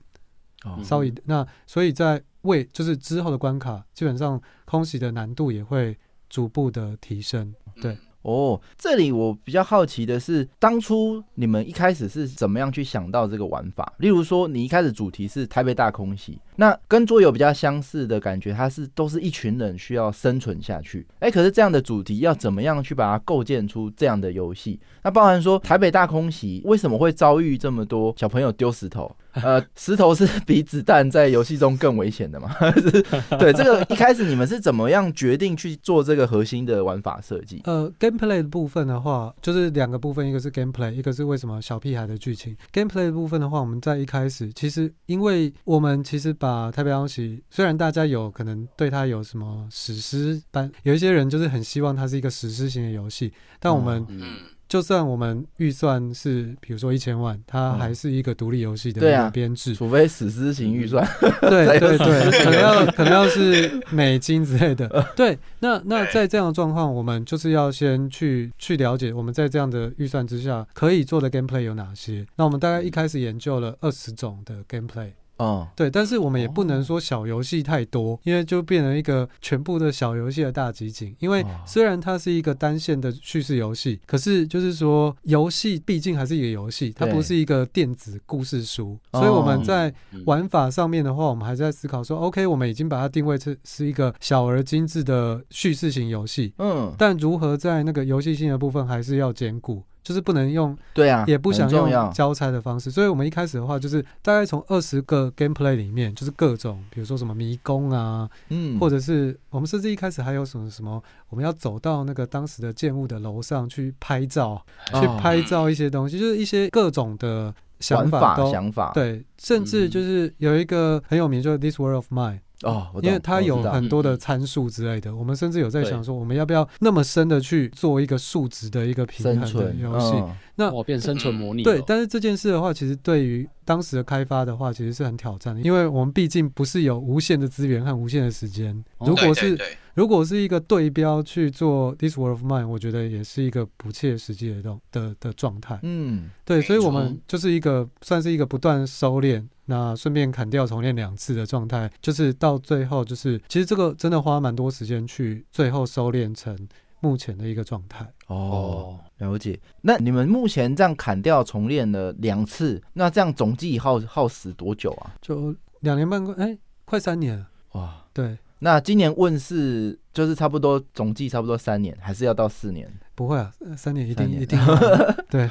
[0.64, 5.98] 哦嗯稍微那所以在未就是之后的关卡，基本上空袭的难度也会
[6.30, 7.52] 逐步的提升。
[7.80, 7.98] 对。
[8.24, 13.94] 哦，这里我比较好奇的是，当初你们一开始是怎么样去想到这个玩法？
[13.98, 21.08] 例如说，你一开始主题是台北大空袭，那跟桌游比较相似的感觉，它是都是一群人需要生存下去。
[21.20, 24.80] 哎，可是这样的主题要怎么样去把它构建出这样的游戏？
[25.04, 29.12] 那包含说台北大空袭为什么会遭遇这么多小朋友丢石头？
[29.32, 32.54] 呃，石头是比子弹在游戏中更危险的嘛？
[33.40, 37.62] 对，这个一开始你们是怎么样决定去做这个核心的玩法设计？
[37.64, 42.56] 呃，gameplay 的部分的话，就是两个部分，一个是 gameplay，一个是为什么小屁孩的剧情。
[42.74, 54.38] gameplay 的部分的话，我们在一开始其实，因为我们其实把太平洋喜，虽然大家有可能对它有什么史诗般，有一些人就是很希望它是一个史诗型的游戏，但我们嗯，
[54.72, 59.76] 就算我们预算是比如说一千万，它嗯还是一个独立游戏的编制。
[59.76, 61.06] 除非史诗型预算，
[61.42, 65.06] 对对对，可能要可能要是美金之类的。
[65.14, 72.26] 对，那那在这样的状况，我们就是要先去去了解我们在这样的预算之下可以做的 gameplay 有哪些。
[72.38, 75.10] 那我们大概一开始研究了二十种的 gameplay。
[75.42, 81.16] 嗯，对，但是我们也不能说小游戏太多，因为就变成一个全部的小游戏的大集锦。
[81.20, 81.48] 因为哦。
[81.66, 99.82] 虽然它是一个单线的叙事游戏，可是就是说游戏毕竟还是一个游戏，它不是一个电子故事书，哦所以我们在嗯玩法上面的话，我们还在思考说，OK，我们已经把它定位是是一个小而精致的叙事型游戏，嗯，但如何在那个游戏性的部分还是要兼顾。
[100.04, 101.82] 就是不能用，对啊，也不想用。
[102.14, 130.14] 交差的方式，所以我们一开始的话，就是大概从二十个 gameplay 里面，就是各种，比如说什么迷宫啊，嗯，或者是我们甚至一开始还有什么什么，我们要走到那个当时的建物的楼上去拍照，去哦拍照一些东西，就是一些各种的想玩法都想法，对，甚至就是有一个很有名，就是 This World of Mine，哦，因为它有很多的嗯参数之类的，我们甚至有在想说，我们要不要那么深的去做一个数值的一个平衡的游戏？
[130.16, 138.72] 嗯那我变生存模拟了，对，但是这件事的话，其实对于当时的开发的话，其实是很挑战的，因为我们毕竟不是有无限的资源和无限的时间。
[139.00, 139.08] 哦。
[139.08, 145.80] 如果是对对对，如果是一个对标去做 This World of Mine，我觉得也是一个不切实际的动的的状态。
[145.82, 146.92] 嗯，对，所以我错。
[146.92, 156.68] 们就是一个算是一个不断收敛，那顺便砍掉重练两次的状态，就是到最后就是其实这个真的花蛮多时间去最后收敛成
[157.00, 158.04] 目前的一个状态。
[158.28, 159.58] 哦，哦，了解。
[159.80, 165.16] 那你们目前这样砍掉重练了两次，那这样总计耗耗时多久啊？
[165.22, 167.48] 就两年半，哎，快三年了。
[167.72, 172.88] 哇，对，那今年问世就是差不多总计差不多三年，还是要到四年？
[173.16, 174.60] 不会啊，呃三年一定一定
[175.30, 175.50] 对，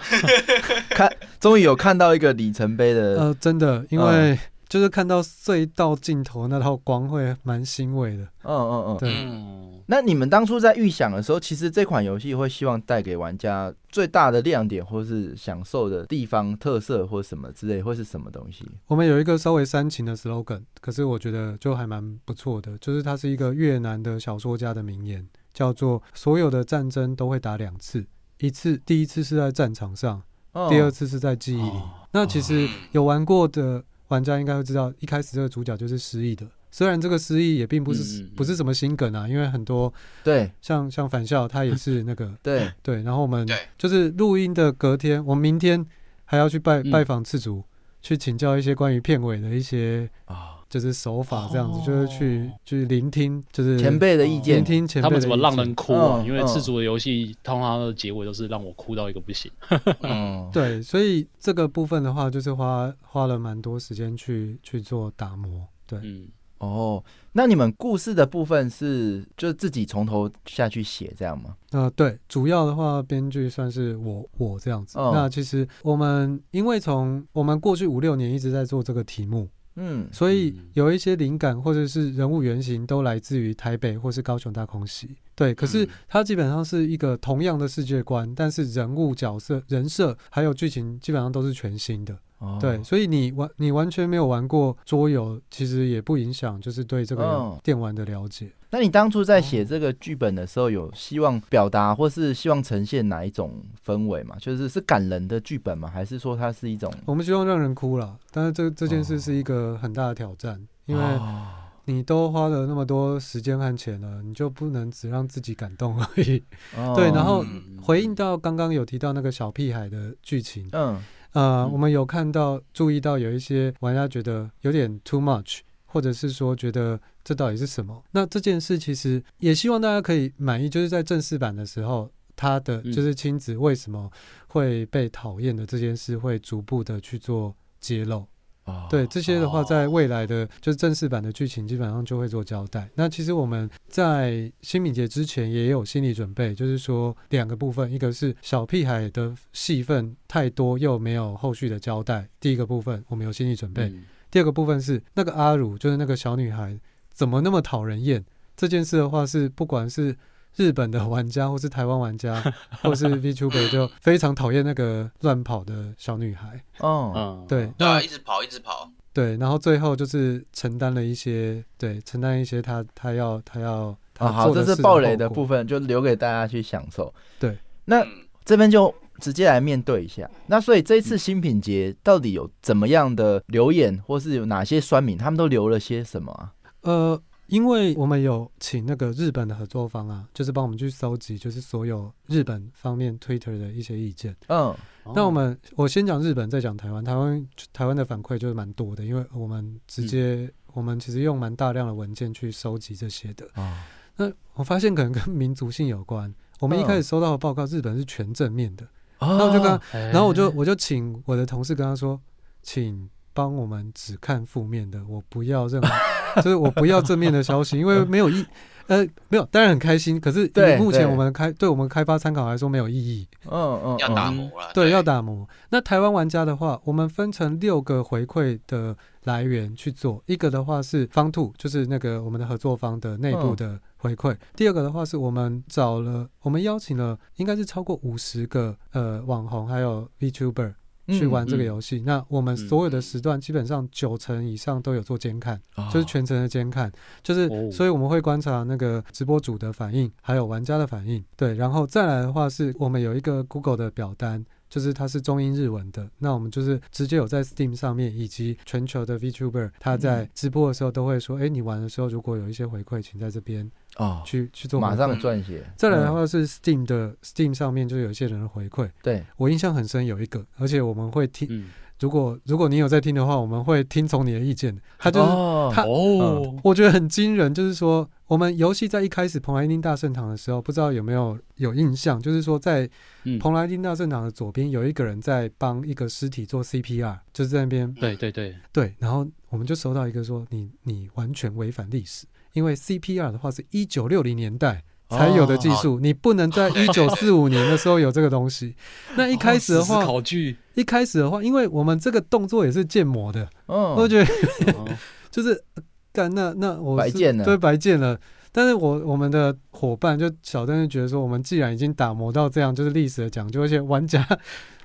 [0.91, 8.23] 看，终于有看到一个里程碑的，呃，真的，因嗯为就是看到隧道尽头那道光会蛮欣慰的。
[8.45, 8.97] 嗯嗯嗯。
[8.99, 18.65] 对，嗯，那你们当初在预想的时候，其实这款游戏会希望带给玩家最大的亮点，或是享受的地方特色，或什么之类，会是什么东西？
[18.87, 28.07] 我们有一个稍微煽情的 slogan，可是我觉得就还蛮不错的，就是它是一个越南的小说家的名言，叫做“所有的战争都会打两次，
[28.39, 30.23] 一次第一次是在战场上，
[30.53, 31.69] 哦第二次是在记忆里。
[31.69, 36.47] 哦那其实嗯有玩过的玩家应该会知道，一开始这个主角就是失忆的。
[36.71, 40.51] 虽然这个失忆也并不是、不是什么新梗啊，因为很多对。
[40.61, 45.85] 像像返校他也是那个 对， 对，然后我们就是录音的隔天，我们明天
[46.25, 46.91] 还要去拜嗯。
[46.91, 47.65] 拜访次主，
[48.01, 51.83] 去请教一些关于片尾的一些啊，就是手法，这样子、哦。
[51.85, 56.23] 就是去去聆听，就是前辈的意聆见，听前辈他们怎么让人哭啊？
[56.23, 59.51] 嗯因为嗯赤足的游戏通常的结尾都是让我哭到一个不行。
[60.03, 65.67] 嗯，对，所以这个部分的话，就是花花了蛮多时间去去做打磨。
[65.87, 66.29] 对，嗯，
[66.61, 67.03] 哦，
[67.33, 71.57] 那你们故事的部分是就自己从头下去写这样吗？
[71.73, 74.99] 呃，对，主要的话，编剧算是我我这样子。
[74.99, 85.17] 哦那其实我们因为从我们过去五六年一直在做这个题目，嗯，所以嗯有一些灵感或者是人物原型都来自于台北或是高雄大空袭。
[85.35, 92.19] 对，可是嗯它基本上是一个同样的世界观，但是人物角色、人设还有剧情基本上都是全新的。
[92.39, 98.51] 哦对，所以你完你完全没有玩过桌游，其实也不影响就是对这个嗯电玩的了解。
[98.73, 104.37] 那你当初在写这个剧本的时候，有希望表达或是希望呈现哪一种氛围嘛？
[104.39, 105.91] 就是是感人的剧本吗？
[105.93, 106.93] 还是说它是一种？
[107.05, 111.47] 我们希望让人哭了，但是这这件哦事是一个很大的挑战，因为哦
[111.87, 116.41] 你都花了那么多时间和钱了，你就不能只让自己感动而已。
[116.77, 121.03] 哦对然后嗯回应到刚刚有提到那个小屁孩的剧情，嗯
[121.33, 127.01] 呃，嗯我们有看到注意到有一些玩家觉得有点 too much，或者是说觉得
[127.31, 128.03] 这到底是什么？
[128.11, 132.11] 那这件事其实也希望大家可以满意，就是在正式版的时候。
[132.37, 134.11] 他的嗯就是亲子为什么
[134.47, 138.27] 会被讨厌的这件事，会逐步的去做揭露。
[138.65, 142.89] 哦对这些的话，哦在未来的就是正式版的剧情，基本上就会做交代。
[142.95, 156.79] 那其实我们在新敏节之前也有心理准备，就是说两个部分，一个是小屁孩的戏份太多又没有后续的交代，第一个部分我们有心理准备；嗯第二个部分是那个阿乳，就是那个小女孩
[157.13, 158.25] 怎么那么讨人厌？
[158.57, 160.17] 这件事的话是不管是
[160.57, 162.43] 日本的玩家，或是台湾玩家，
[162.83, 166.63] 或是 VTuber 就非常讨厌那个乱跑的小女孩。
[166.79, 168.91] 哦嗯，对，对啊，那一直跑，一直跑。
[169.13, 177.13] 对，然后最后就是承担了一些，对，承担一些他他要他要他啊，好，这是暴雷的部分，就留给大家去享受。
[177.39, 177.57] 对，
[177.87, 178.09] 那嗯
[178.45, 180.29] 这边就直接来面对一下。
[180.47, 186.53] 那所以这一次新品节到底有怎么样的留言，或是有哪些酸民，他们都留了些什么啊？
[186.83, 194.35] 呃，因为我们有请那个日本的合作方啊，就是帮我们去搜集，就是所有日本方面 Twitter 的一些意见。
[194.49, 194.77] 嗯哦
[195.15, 197.03] 那我们我先讲日本，再讲台湾。
[197.03, 203.45] 台湾台湾的反馈就是蛮多的，因为我们直接、嗯我们其实用蛮大量的文件去收集这些的。
[203.57, 203.77] 哦
[204.15, 206.33] 那我发现可能跟民族性有关。
[206.61, 208.87] 我们一嗯开始收到的报告，日本是全正面的，
[209.19, 209.81] 然那我就跟
[210.13, 212.21] 然后我就我就请我的同事跟他说，
[212.63, 215.89] 请帮我们只看负面的，我不要任何，
[216.43, 218.45] 就是我不要正面的消息，因为没有意，
[218.87, 224.71] 呃，没有，当然很开心，可是以目前我们开对我们开发参考来说没有意义，嗯嗯，要打嗯磨了。
[224.75, 225.49] 对，要打磨。
[225.71, 240.75] 那台湾玩家的话，我们分成六个回馈的来源去做，一个的话是方兔，就是那个我们的合作方的内部的回馈；第二个的话是我们找了，我们邀请了应该是超过五十个呃网红还有 VTuber。
[241.11, 246.91] 去玩这个游戏，那我们所有的时段基本上九成以上都有做监看，哦就是全程的监看，
[247.23, 247.71] 就是哦。
[247.71, 254.45] 所以我们会观察那个直播主的反应，还有玩家的反应，对，然后再来的话是我们有一个 Google 的表单。
[254.71, 263.69] 就是它是中英日文的，那我们就是直接有在 Steam 上面，以及全球的 VTuber，他在嗯直播的时候都会说，哎、你玩的时候如果有一些回馈，请在这边
[264.01, 265.63] 哦，去去做马上撰写。
[265.77, 266.15] 再来的嗯。
[266.15, 271.69] 话是 Steam 的 Steam 上面就有一些人的回馈，对，我印象很深有一个，而且我们会听，嗯，
[272.01, 274.77] 如果如果你有在听的话，我们会听从你的意见。
[274.99, 275.71] 他就是、哦。
[275.73, 282.89] 他哦，我觉得很惊人，就是说我们游戏在一开始蓬莱丁大圣堂的时候，不知道有没有有印象，就是说在
[283.25, 283.39] 嗯。
[283.39, 294.83] 蓬莱丁大圣堂的左边有一个人在帮一个尸体做 CPR，就是在那边对对对，对，然后我们就收到一个说你你完全违反历史，因为 CPR 的话是一九六零年代。
[295.13, 298.77] 才有的技术，你不能在 一九四五年的时候有这个东西。
[299.19, 304.33] 那一开始的话，实考据，一开始的话，因为我们这个动作也是建模的，嗯，我觉得
[304.75, 304.87] 哦
[305.29, 305.83] 就是呃
[306.13, 308.17] 干那那我是白建了对白建了。
[308.53, 314.25] 但是我我们的伙伴就小邓就觉得说，我们既然已经打磨到这样，就是历史的讲究，而且玩家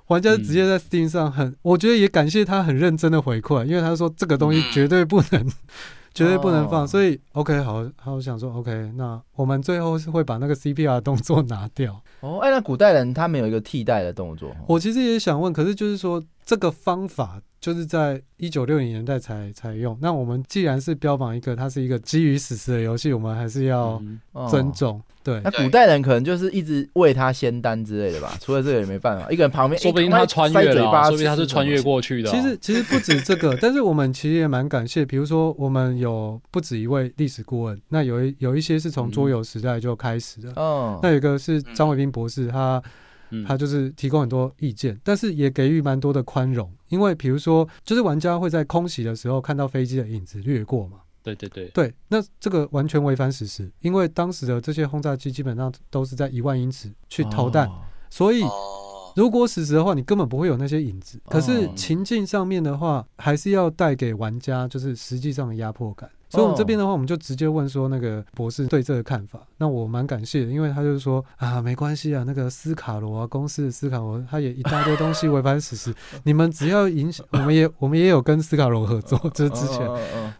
[0.07, 5.51] 玩家直接在 Steam 上很，我觉得也感谢他很认真的回馈，因为他说这个东西绝对不能。
[6.15, 12.01] 绝对不能放，哦所以 OK 好，好我想说 OK，那我们最后是会把那个 CPR 动作拿掉。
[12.21, 19.97] 哦，哎，那古代人他们有一个替代的动作，我其实也想问，可是就是说这个方法就是在一九六零年代才才用。
[20.01, 25.01] 那我们既然是标榜一个它是一个基于史实的游戏，我们还是要嗯哦尊重。
[25.25, 29.25] 对那，古代人可能就是一直喂他仙丹之类的吧， 除了这个也没办法。
[29.31, 32.35] 一个人旁边，说不定哎他穿塞嘴巴越了啊，说不定他是穿越过去的啊。
[32.35, 40.53] 其实其实不止这个， 但是我们其实也蛮感谢，比如说我们有不止一位历史顾问，那有一有一些是从桌游时代就开始的。
[40.55, 42.79] 嗯，那有一个是张伟斌博士，他
[43.31, 61.19] 嗯他就是提供很多意见，但是也给予蛮多的宽容，因为比如说，就是玩家会在空袭的时候看到飞机的影子掠过嘛，对对对，对，那这个完全违反史实，因为当时的这些轰炸机基本上都是在一万英尺去投弹，哦所以哦，如果史实的话，你根本不会有那些影子。
[61.25, 66.09] 可是哦情境上面的话，还是要带给玩家就是实际上的压迫感。
[66.29, 69.39] 所以我们这边的话，我们就直接问说那个博士对这个看法。
[69.57, 75.93] 那我蛮感谢的，因为他就是说啊，没关系啊，那个斯卡罗啊，公司的斯卡罗，他也一大堆东西违反史实，
[76.25, 79.87] 你们只要影响，我们也我们也有跟斯卡罗合作，就是之前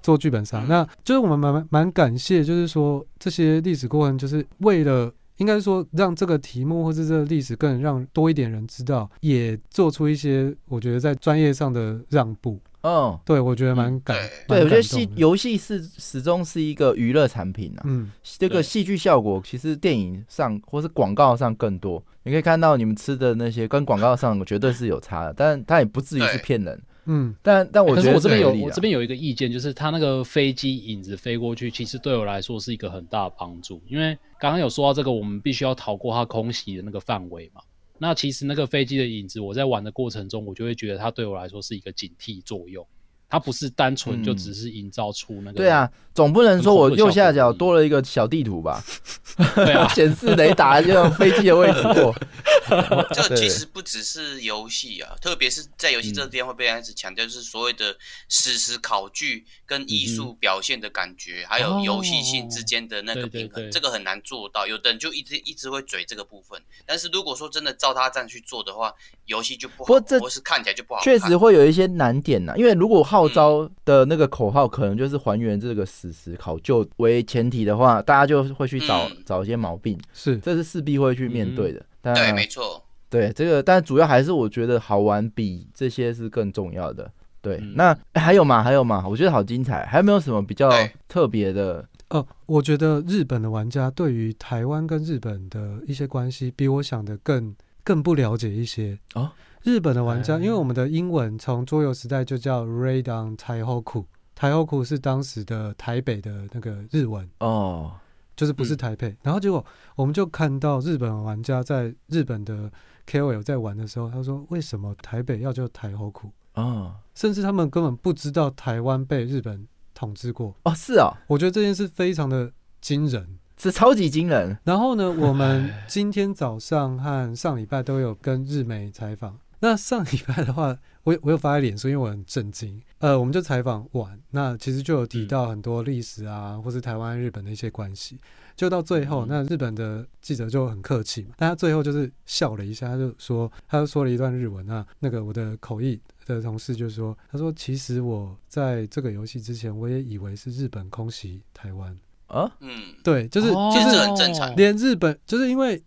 [0.02, 12.60] 做剧本杀，那就是我们蛮蛮蛮感谢，就是说这些历史过程，就是为了应该说让这个题目或是这个历史更让多一点人知道，也做出一些我觉得在专业上的让步。
[12.88, 14.16] 嗯，对我觉得蛮感，
[14.48, 17.82] 对，蛮我觉得戏游戏是始终是一个娱乐产品啊。
[17.86, 18.12] 嗯。
[18.38, 26.80] 这个戏剧效果其实电影上或是广告上更多，你可以看到你们吃的那些跟广告上绝对是有差的，但它也不至于是骗人。
[27.06, 27.36] 嗯。
[27.42, 37.62] 但但我觉得可是我这边有我这边有一个意见，就是他那个飞机影子飞过去，其实对我来说是一个很大的帮助，因为刚刚有说到这个，我们必须要逃过它空袭的那个范围嘛。
[37.98, 42.86] 那其实那个飞机的影子，我在玩的过程中，我就会觉得它对我来说是一个警惕作用，
[43.30, 45.57] 它不是单纯就嗯只是营造出那个。
[45.57, 48.84] 对啊，总不能说我右下角多了一个小地图吧？
[49.55, 52.15] 对啊， 显示雷达就飞机的位置过。
[52.65, 57.95] 对这其实不只是游戏啊，特别是在游戏这个地方会被一直强调，就是所谓的
[58.28, 64.65] 史实考据跟艺术表现的感觉，还有游戏性之间的那个平衡，对对对这个很难做到。
[64.65, 68.91] 有的人就一直一直会嘴这个部分，但是如果说真的照他这样去做的话，
[69.26, 71.01] 游戏就不好，不过这或是看起来就不好。
[71.03, 81.86] 确实会有一些难点呐、因为如果号召的那个口号可能就是还原这个史实考究为前提的话，大家就会去找、嗯找一些毛病，是这是势必会去面对的。
[82.01, 82.82] 但对，没错。
[83.09, 87.09] 对这个，但主要还是我觉得好玩比这些是更重要的。
[87.41, 88.61] 对，嗯那、欸还有吗？
[88.61, 89.05] 还有吗？
[89.07, 90.69] 我觉得好精彩，还有没有什么比较
[91.07, 91.88] 特别的？
[92.09, 99.32] 哦，我觉得日本的玩家对于台湾跟日本的一些关系，比我想的更更不了解一些哦。
[99.66, 104.05] 日本的玩家，哎因为我们的英文从桌游时代就叫 Raid on Taihoku，
[104.36, 107.93] 台 k u 是当时的台北的那个日文，哦，
[108.36, 109.18] 就是不是嗯台北。
[109.24, 112.72] 然后结果我们就看到日本玩家在日本的
[113.07, 120.55] KOL 在玩的时候，他说为什么台北要叫台 o k u 哦，甚至他们根本不知道台湾被日本统治过。
[120.61, 123.39] 哦，是哦，我觉得这件事非常的惊人。
[123.57, 124.57] 是超级惊人。
[124.66, 129.39] 然后呢，我们今天早上和上礼拜都有跟日媒采访。
[129.66, 132.80] 那上礼拜的话，我有我有发在脸书，因为我很震惊。
[132.99, 138.20] 呃，我们就采访完，那其实就有提到很多历史啊，或是台湾、日本的一些关系。
[138.55, 151.97] 就到最后，嗯那日本的记者就很客气嘛，但他最后就是笑了一下，他就说，他就说了一段日文啊，那个我的口译的同事就说，他说其实我在这个游戏之前，我也以为是日本空袭台湾，
[152.28, 155.84] 啊，嗯，对，就是、哦其实就是很正常连日本就是因为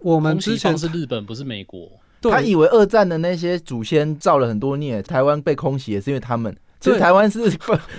[0.00, 1.90] 我们之前是日本，不是美国。
[2.22, 2.32] 对。
[2.32, 6.56] 他以为二战的那些祖先造了很多孽，台湾被空袭也是因为他们。
[6.80, 7.48] 其实台湾是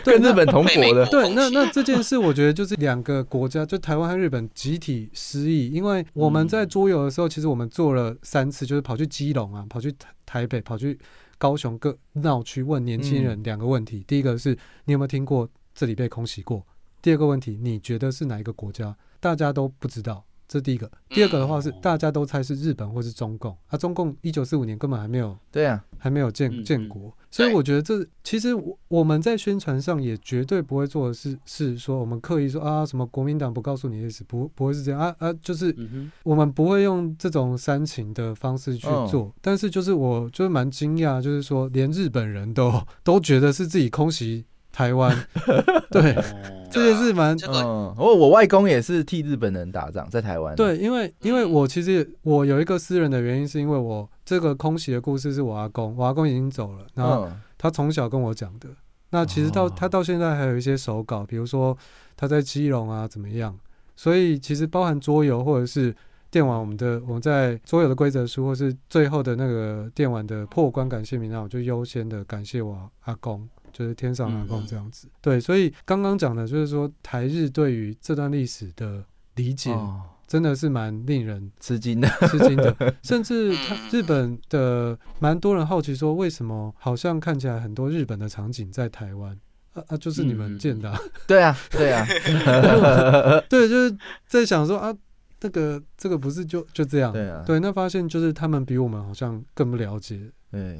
[0.03, 1.05] 对跟日本同国的。
[1.05, 10.99] 对，那那这件事，我觉得就是两个国家，就台湾和日本集体失忆，因为我们在桌游的时候，其实我们做了三次，就是跑去基隆啊，跑去台台北，跑去
[11.37, 14.51] 高雄各闹区问年轻人两个问题，第一个是
[14.83, 16.61] 你有没有听过这里被空袭过？
[17.01, 18.93] 第二个问题，你觉得是哪一个国家？
[19.21, 20.89] 大家都不知道，这是第一个。
[21.09, 21.79] 第二个的话是嗯。
[21.81, 35.75] 大家都猜是日本或是中共，啊，中共一九四五年根本还没有对啊，还没有建嗯建国，所以我觉得这其实我我们在宣传上也绝对不会做的是是说我们刻意说啊什么国民党不告诉你的意思，不不会是这样啊啊，就是
[36.23, 42.71] 我们不会用这种煽情的方式去嗯做，但是就是我就是蛮惊讶，就是说连日本人都
[43.03, 45.15] 都觉得是自己空袭台湾，
[45.89, 46.23] 对，哦
[46.71, 58.67] 这件事蛮这个嗯，我我外公也是替日本人打仗，在台湾。，对，因为因为我其实我有一个私人的原因，是因为我这个空袭的故事是我阿公，我阿公已经走了，然后嗯，他从小跟我讲的。
[59.11, 59.73] 那其实到、哦。
[59.75, 61.77] 他到现在还有一些手稿，比如说
[62.17, 63.55] 他在基隆啊怎么样，
[63.95, 65.95] 所以其实包含桌游或者是
[66.31, 75.09] 电玩，我们的我们在桌游的规则书，或是最后的那个电玩的破关感谢名单，我就优先的感谢我阿公，就是天上阿公这样子。
[75.19, 79.03] 对，所以刚刚讲的就是说台日对于这段历史的
[79.35, 82.07] 理解，哦，真的是蛮令人 吃惊的。
[82.29, 83.53] 吃惊的， 甚至
[83.91, 89.37] 日本的蛮多人好奇说，为什么好像看起来很多日本的场景在台湾。
[89.73, 92.05] 啊啊，就是你们建的、啊，对啊，对啊，
[93.49, 93.97] 对，就是
[94.27, 94.95] 在想说啊，
[95.41, 100.29] 那个这个不是就就这样，对啊，对，那发现就是他们比我们好像更不了解。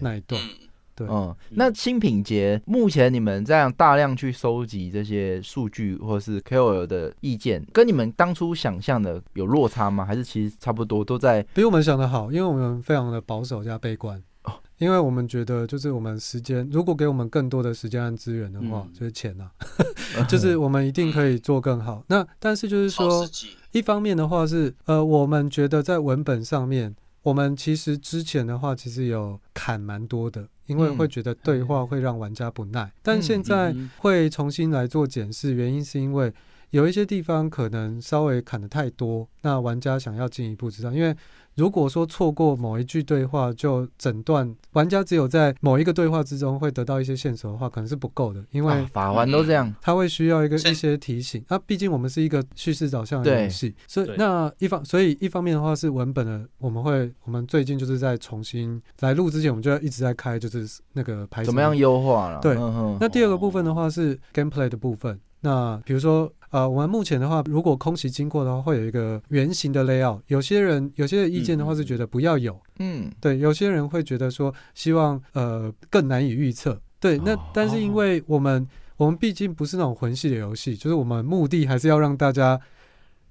[0.01, 0.62] 那一段，嗯，
[0.95, 10.05] 对，嗯，那新品节目前你们这样大量去收集这些数据或是 KOL 的意见，跟你们当初想象的有落差吗？
[10.05, 11.41] 还是其实差不多都在？
[11.53, 14.21] 比我们想的好，因为我们非常的保守加悲观。
[14.43, 19.49] 哦因为我们觉得，就是我们时间，如果给我们更多的时间和资源的话，嗯就是钱啊
[20.27, 22.03] 就是我们一定可以做更好。
[22.07, 23.25] 那但是就是说
[23.71, 32.91] 一方面的话是，呃，我们觉得在文本上面，我们其实之前的话其实有砍蛮多的，因为嗯会觉得对话会让玩家不耐。
[33.01, 36.33] 但现在嗯会重新来做检视，原因是因为
[36.71, 41.15] 有一些地方可能稍微砍的太多，那玩家想要进一步知道，因为。
[41.55, 51.43] 如果说错过某一句对话就诊断，玩家只有在某一个对话之中会得到一些线索的话，可能是不够的，因为啊法环都这样，它会需要一个一些提醒。
[51.49, 62.39] 那、毕竟我们是一个叙事导向的游戏，所以那一方所以一方面的话是文本的，我们会我们最近就是在重新来录之前，我们就要一直在开，就是那个排程怎么样优化了？
[62.41, 62.55] 对。
[62.57, 62.97] 嗯。
[62.99, 65.19] 那第二个部分的话是 gameplay 的部分。
[65.41, 70.21] 那比如说，呃，我们目前的话，如果空袭经过的话，会有一个圆形的 layout。
[70.27, 76.79] 有些人有些意见的话是觉得不要有，嗯，对，有些人会觉得说希望呃更难以预测。
[76.99, 82.61] 对，那哦但是因为我们我们毕竟不是那种魂系的游戏，就是我们目的还是要让大家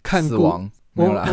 [0.02, 1.26] 看故死亡没我有啦，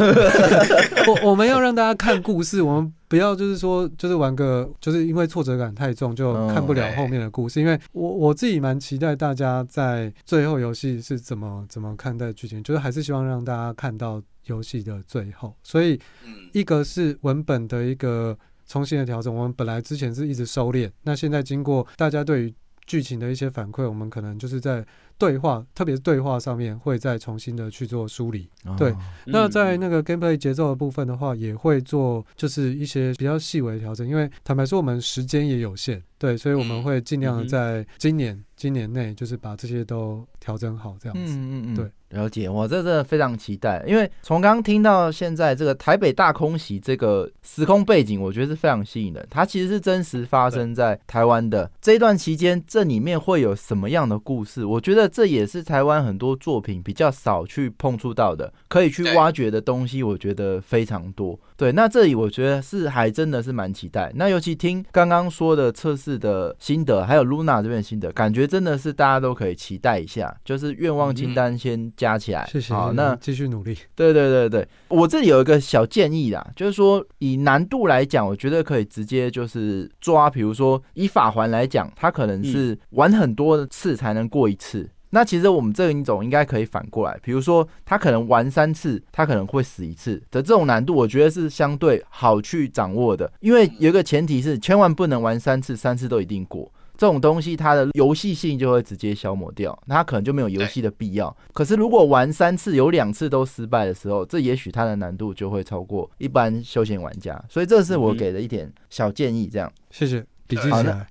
[1.07, 7.59] 我 我们要让大家看故事，我们不要就是说就是玩个，就是因为挫折感太重就看不了嗯后面的故事。
[7.59, 15.53] 因为我我自己蛮期待大家在最后游戏是怎么怎么看待剧情，就是还是希望让大家看到游戏的最后。
[15.61, 22.53] 所以嗯，一个是文本的一个重新的调整，我们本来之前是一直收敛，那现在经过大家对于
[22.89, 24.83] 剧情的一些反馈，我们可能就是在
[25.15, 28.49] 对话，特别是对话上面会再重新的去做梳理。
[28.75, 29.79] 对哦那在嗯。
[29.79, 41.33] 那个 gameplay 节奏的部分的话，也会做就是一些比较细微的调整，因为坦白说我们时间也有限，对，所以我们嗯会尽量在今年今年内就是把这些都调整好，这样子。
[41.35, 42.49] 嗯嗯嗯，对，了解。
[42.49, 49.27] 我这真的非常期待，因为从刚刚听到现在这个台北大空袭这个时空背景，我觉得是非常吸引人。
[49.29, 54.65] 它其实是真实发生在台湾的这一段期间，这里面会有什么样的故事？
[54.65, 61.39] 我觉得这也是台湾很多作品比较少去碰触到的，可以去挖掘的东西，我觉得非常多。
[61.55, 64.11] 对，那这里我觉得是还真的是蛮期待。
[64.15, 72.47] 那尤其听刚刚说的测试的心得，还有 Luna 这边的心得，感觉真的是大家都可以期待一下，就是愿望清单先加起来。
[72.49, 73.77] 谢谢，好，那继续努力。
[73.93, 84.89] 对对对对，我这里有一个小建议啦，就是说以难度来讲，我觉得可以直接就是抓，比如说以法环来讲，它可能是玩很多次才能过一次。
[85.11, 96.71] 那其实我们这一种应该可以反过来，比如说他可能玩三次，他可能会死一次的这种难度，我觉得是相对好去掌握的，因为有一个前提是千万不能玩三次，三次都一定过。
[96.99, 101.33] 这种东西它的游戏性就会直接消磨掉，那它可能就没有游戏的必要。
[101.53, 107.41] 可是如果玩三次有两次都失败的时候，这也许它的难度就会超过一般休闲玩家。
[107.47, 109.71] 所以这是我给的一点小建议，这样。
[109.89, 111.07] 谢谢，笔记起好来。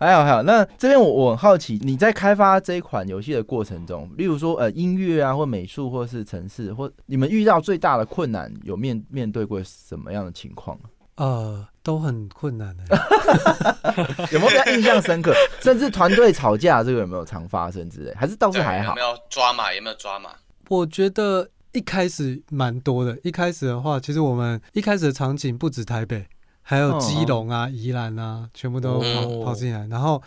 [0.00, 10.80] 还有还有，那这边我我很好奇，你在开发这一款游戏的过程中，例如说呃音乐啊，或美术，或是城市，或你们遇到最大的困难，有面面对过什么样的情况？
[11.16, 12.84] 呃，都很困难的。
[14.32, 15.32] 有没有比较印象深刻？
[15.62, 18.12] 甚至团队吵架这个有没有常发生之类？
[18.14, 19.00] 还是倒是还好有没？
[19.00, 19.72] 有抓马？
[19.72, 20.30] 有没有抓马？
[20.68, 23.18] 我觉得一开始蛮多的。
[23.22, 26.26] 一开始的话，其实我们一开始的场景不止台北，
[26.62, 30.20] 还有基隆啊、宜兰啊，全部都跑、哦跑进来，然后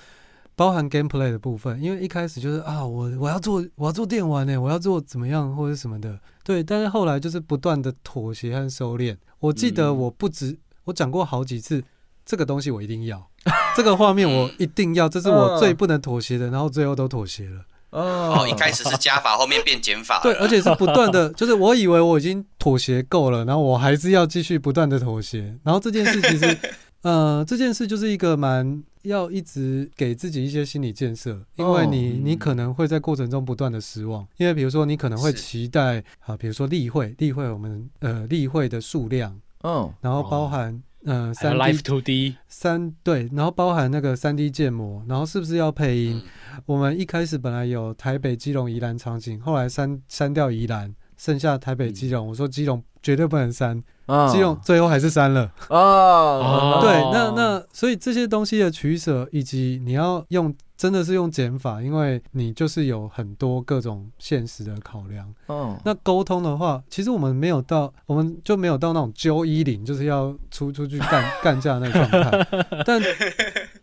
[0.55, 1.81] 包含 gameplay 的部分。
[1.81, 6.63] 因为一开始就是啊，我我要做我要做电玩呢，我要做怎么样或者什么的，对。
[6.63, 9.17] 但是后来就是不断的妥协和收敛。
[9.39, 10.57] 我记得嗯我不止
[10.87, 11.83] 我讲过好几次，
[12.25, 13.29] 这个东西我一定要，
[13.75, 16.49] 这个画面我一定要，这是我最不能妥协的。
[16.49, 17.61] 然后最后都妥协了。
[17.89, 20.19] 哦，一开始是加法，后面变减法。
[20.21, 25.57] 对，而且是不断的，就是我以为我已经妥协够了，然后我还是要继续不断的妥协。
[25.63, 26.57] 然后这件事其实，
[27.03, 40.81] 呃，这件事就是一个蛮要一直给自己一些心理建设，因为你、哦你可能会在过程中不断的失望，因为比如说你可能会期待啊，比如说例会，例会我们呃例会的数量，嗯，然后包含。
[41.09, 46.21] 嗯，三 Life D to D，三对，然后包含那个三 D 建模，然后是不是要配音？
[46.21, 52.27] 嗯，我们一开始本来有台北、基隆、宜兰场景，后来删删掉宜兰，剩下台北、基隆。
[52.27, 55.49] 我说基隆绝对不能删，嗯基隆最后还是删了。
[55.69, 65.33] 哦，对，那那所以这些东西的取舍，以及你要用真的是用减法，因为你就是有很多各种现实的考量。
[65.47, 72.47] 嗯，那沟通的话，其实我们没有到，我们就没有到那种揪衣领，就是要出出去干 干架那个状态。
[72.85, 73.01] 但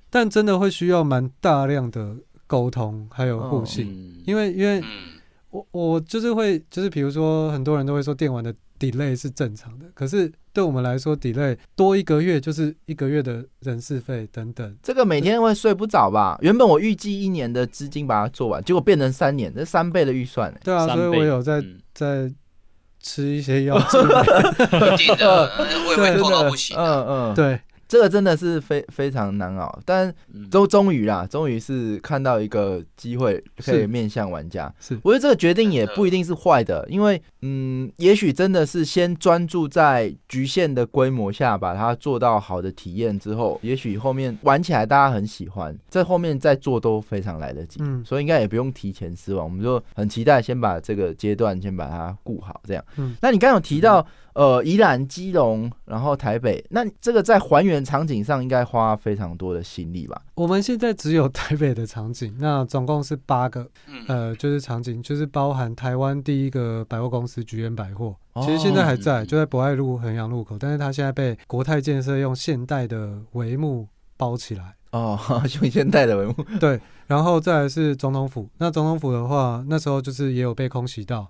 [0.08, 2.16] 但真的会需要蛮大量的
[2.46, 4.86] 沟通还有互信，嗯因为因为嗯，
[5.50, 14.76] 我我就是会就是比如说很多人都会说电玩的 delay 是正常的，可是对我们来说 delay 多一个月就是一个月的人事费等等。
[14.82, 16.38] 这个每天会睡不着吧？
[16.40, 20.60] 原本我预计一年的资金把它做完，结果变成三年，这三倍的预算、欸。
[20.62, 22.32] 对啊，所以我有在嗯在
[23.00, 24.22] 吃一些药进来。
[24.94, 27.04] 一定的，我也会痛到不行啊。
[27.06, 27.60] 嗯嗯，，对，
[27.94, 34.74] 这个真的是非非常难熬，但嗯终终于啦，终于是看到一个机会可以面向玩家。
[34.80, 47.78] 是我觉得这个决定也不一定是坏的，因为嗯，也许真的是先专注在局限的规模下，把它做到好的体验之后，也许后面玩起来大家很喜欢，在后面再做都非常来得及。
[47.80, 52.84] 嗯所以应该也不用提前失望，我们就很期待先把这个阶段先把它顾好，这样。
[52.96, 54.04] 嗯那你刚刚有提到
[54.34, 60.20] 呃宜兰、基隆，然后台北，那这个在还原场景上应该花非常多的心力吧？
[60.34, 74.74] 我们现在只有台北的场景，那总共是八个，嗯，呃，就是场景，就是包含台湾第一个百货公司菊园百货，哦其实现在还在，嗯就在博爱路衡阳路口，但是它现在被国泰建设用现代的帷幕包起来。
[74.90, 75.18] 哦，
[75.60, 78.48] 用现代的帷幕，对，然后再来是总统府。
[78.58, 81.28] 那总统府的话，那时候就是也有被空袭到，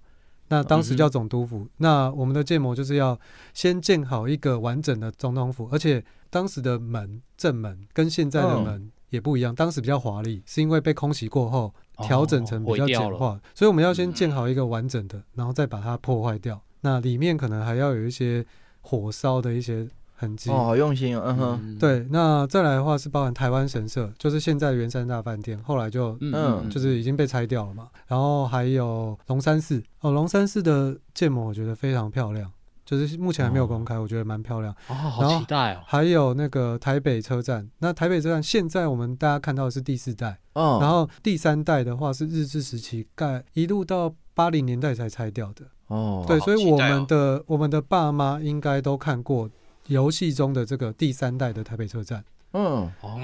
[0.49, 1.67] 那当时叫总督府。
[1.79, 3.19] 那我们的建模就是要
[3.53, 11.73] 先建好一个完整的总统府，而且当时的门正门跟现在的嗯门也不一样，当时比较华丽，是因为被空袭过后
[12.03, 16.61] 调整成比较简化，所以我们要先建好一个完整的，然后再把它破坏掉。
[16.81, 18.45] 那里面可能还要有一些
[18.81, 20.51] 火烧的一些痕迹。
[20.51, 27.89] 哦，好用心哦，嗯哼，嗯，对，那再来的话是包含台湾神社，就是现在的圆山大饭店，后来就嗯嗯就是已经被拆掉了嘛。
[28.07, 32.51] 然后还有龙山寺，哦，龙山寺的建模我觉得非常漂亮，
[32.85, 34.73] 就是目前还没有公开，我觉得蛮漂亮。
[34.89, 45.65] 哦，然好后期待哦，还有那个台北车站，那台北车站现在我们大家看到的是第四代，嗯，然后第三代的话是日治时期盖，一路到八零年代才拆掉的。
[45.89, 49.49] 哦，对，好所以我们的、我们的爸妈应该都看过
[49.87, 52.25] 游戏中的这个第三代的台北车站。
[52.53, 53.21] 嗯，哦，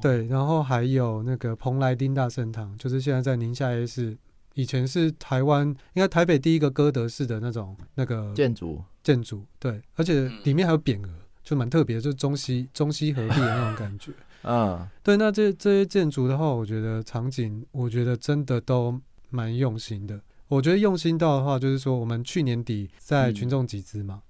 [0.00, 4.18] 对，然后还有那个蓬莱丁大圣堂，就是现在在宁夏 A 市，
[4.54, 11.08] 以前是台湾应该台北第一个哥德式的那种那个建筑，建筑，对，而且嗯里面还有匾额，
[11.44, 14.10] 就蛮特别，就是中西中西合璧的那种感觉。
[14.42, 19.00] 嗯，对，那这这些建筑的话，我觉得场景，我觉得真的都
[19.30, 20.20] 蛮用心的。
[20.48, 24.22] 我觉得用心到的话，就是说我们去年底在嗯群众集资嘛，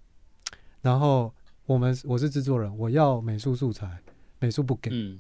[0.83, 1.33] 然后
[1.67, 3.89] 我们我是制作人，我要美术素材，
[4.41, 5.19] 美术不给，嗯，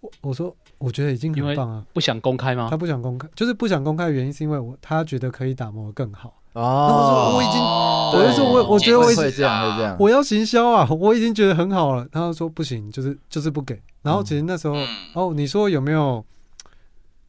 [0.00, 1.84] 我我说我觉得已经很棒啊。
[1.92, 2.76] 不想公开吗他？
[2.76, 6.34] 不想公开，就是不想公开的原因是因为我他觉得可以打磨得更好。
[6.52, 12.06] 哦，我已经哦我就说我我觉得我已经会这样，会这样，我要行销啊，我已经觉得很好了。
[12.12, 13.82] 然后说不行，就是就是不给。
[14.02, 16.24] 然后其实那时候，嗯哦，你说有没有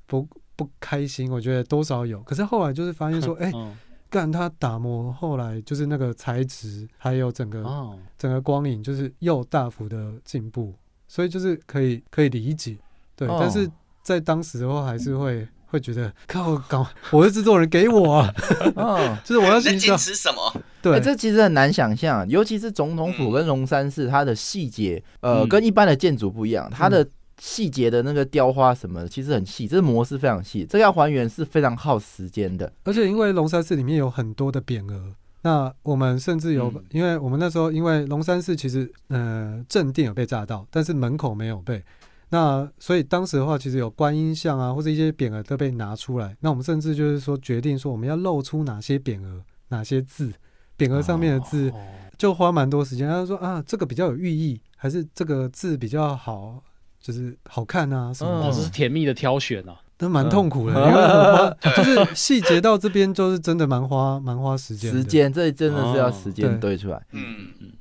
[0.05, 1.31] 不不开心？
[1.31, 2.19] 我觉得多少有。
[2.21, 3.75] 可是后来就是发现说， 哎、嗯
[4.16, 10.74] 干它打磨，后来就是那个材质，还有整个、哦，整个光影，就是又大幅的进步，
[11.05, 12.78] 所以就是可以可以理解，
[13.13, 13.28] 对。
[13.28, 13.70] 哦但是
[14.01, 18.34] 在当时的话，还是会会觉得，靠，搞我是制作人，给我啊，
[18.78, 19.18] 嗯。
[19.26, 20.61] 就是我要你在行销坚，持什么？
[20.82, 27.05] 对，欸，这其实很难想象，尤其是总统府嗯跟龙山寺，它的细节，呃，嗯跟一般的建筑不一样，它的
[27.39, 32.71] 细节的那个雕花什么的，其实很细，这模式非常细，这个要还原是非常耗时间的。
[32.83, 41.83] 而且因为龙山寺里面有很多的匾额，那我们甚至有，嗯因为我们那时候因为龙山寺其实呃正殿有被炸到，但是门口没有被，
[42.29, 50.31] 那所以当时的话，其实有观音像啊或者一些匾额都被拿出来，那我们甚至就是说决定说我们要露出哪些匾额，哪些字，
[50.77, 51.75] 匾额上面的字哦
[52.17, 53.07] 就花蛮多时间。
[53.09, 56.63] 他说啊这个比较有寓意，还是这个字比较好，
[57.06, 64.91] 就是好看啊什么的哦，这是甜蜜的挑选啊，都蛮痛苦的，嗯因为很花， 就是细节到这边就是真的蛮花蛮花时间。
[64.91, 66.99] 时间，这真的是要时间哦堆出来。
[67.12, 67.22] 嗯，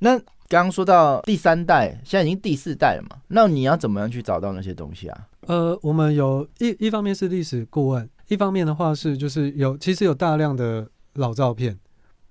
[0.01, 3.17] 那刚刚说到第三代，现在已经第四代了嘛？
[3.29, 5.27] 那你要怎么样去找到那些东西啊？
[5.47, 11.79] 呃，我们有一一方面是历史顾问，一方面的话是就是有其实有大量的老照片。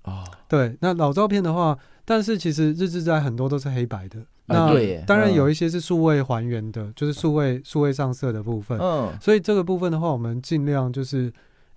[0.04, 4.20] 哦，对，那老照片的话，但是其实日志在很多都是黑白的。
[4.46, 8.78] 啊那对耶当然嗯有一些是数位还原的，就是数位数位上色的部分。
[8.78, 11.32] 嗯所以这个部分的话，我们尽量就是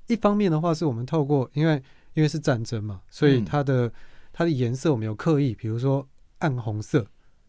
[0.08, 1.82] 一方面的话，是我们透过因为
[2.14, 3.92] 因为是战争嘛，所以嗯它的、
[4.34, 6.06] 它的颜色我们有刻意，比如说
[6.40, 7.06] 暗红色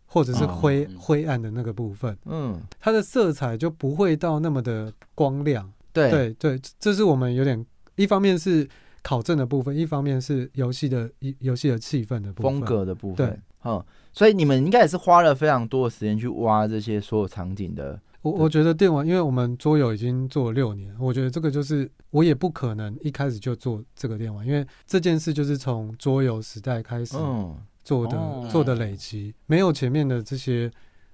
[0.07, 5.71] 或者是哦灰、嗯灰暗的那个部分，嗯，它的色彩就不会到那么的光亮。
[5.93, 7.65] 对，对对，这是我们有点
[7.97, 8.69] 一方面是
[9.03, 12.53] 考证的部分，一方面是游戏的游游戏的气氛的部分。
[12.53, 30.71] 风格的部对分，嗯，所以你们应该也是花了非常多的时间去挖这些所有场景的我我觉得电玩，因为我们桌游已经做了六年，我觉得这个就是我也不可能一开始就做这个电玩，因为这件事就是从桌游时代开始嗯做的、哦做的累积，没有前面的这些，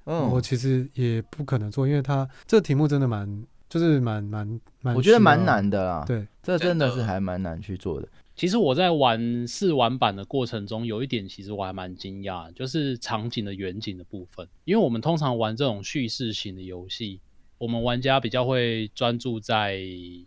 [0.07, 5.45] 嗯，我其实也不可能做，因为它这个题目真的蛮，就是蛮蛮蛮，我觉得蛮。
[5.45, 8.09] 难的啦。，对，这真的是还蛮难去做的。
[8.37, 14.49] 其实我在玩试玩版的过程中，有一点其实我还蛮惊讶，就是场景的远景的部分。
[14.65, 17.21] 因为我们通常玩这种叙事型的游戏，
[17.59, 19.79] 我们玩家比较会专注在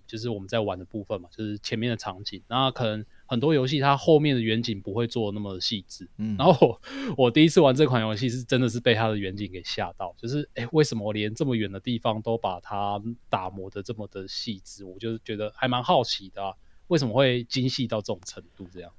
[0.07, 2.41] 就是我们在玩的部分嘛，就是前面的场景。
[2.47, 6.07] 那可能很多游戏它后面的远景不会做那么细致。
[6.17, 6.81] 嗯，然后我
[7.25, 14.85] 我第一次玩这款游戏是真的是被它的远景给吓到，就是哎，诶为什么连这么远的地方都把它打磨的这么的细致？
[14.85, 16.53] 我就是觉得还蛮好奇的、啊，
[16.88, 18.67] 为什么会精细到这种程度？
[18.73, 18.91] 这样，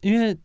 [0.00, 0.36] 因为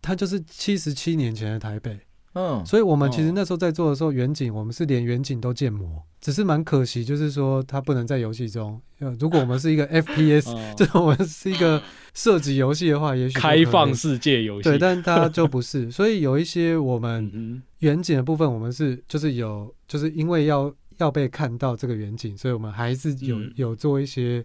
[0.00, 1.98] 它就是七十七年前的台北，
[2.34, 8.80] 嗯，所以我们其实哦那时候在做的时候，远景我们是连远景都建模，只是蛮可惜，就是说它不能在游戏中。
[9.00, 11.82] 呃，如果我们是一个 FPS，、嗯 就是我们是一个
[12.14, 15.90] 射击游戏的话，也许开放世界游戏，对，但它就不是。
[15.90, 24.44] 所以有一些我们嗯远景的部分，我们是就是有，就是因为要要被看到这个远景，所以我们还是有、嗯有做一些嗯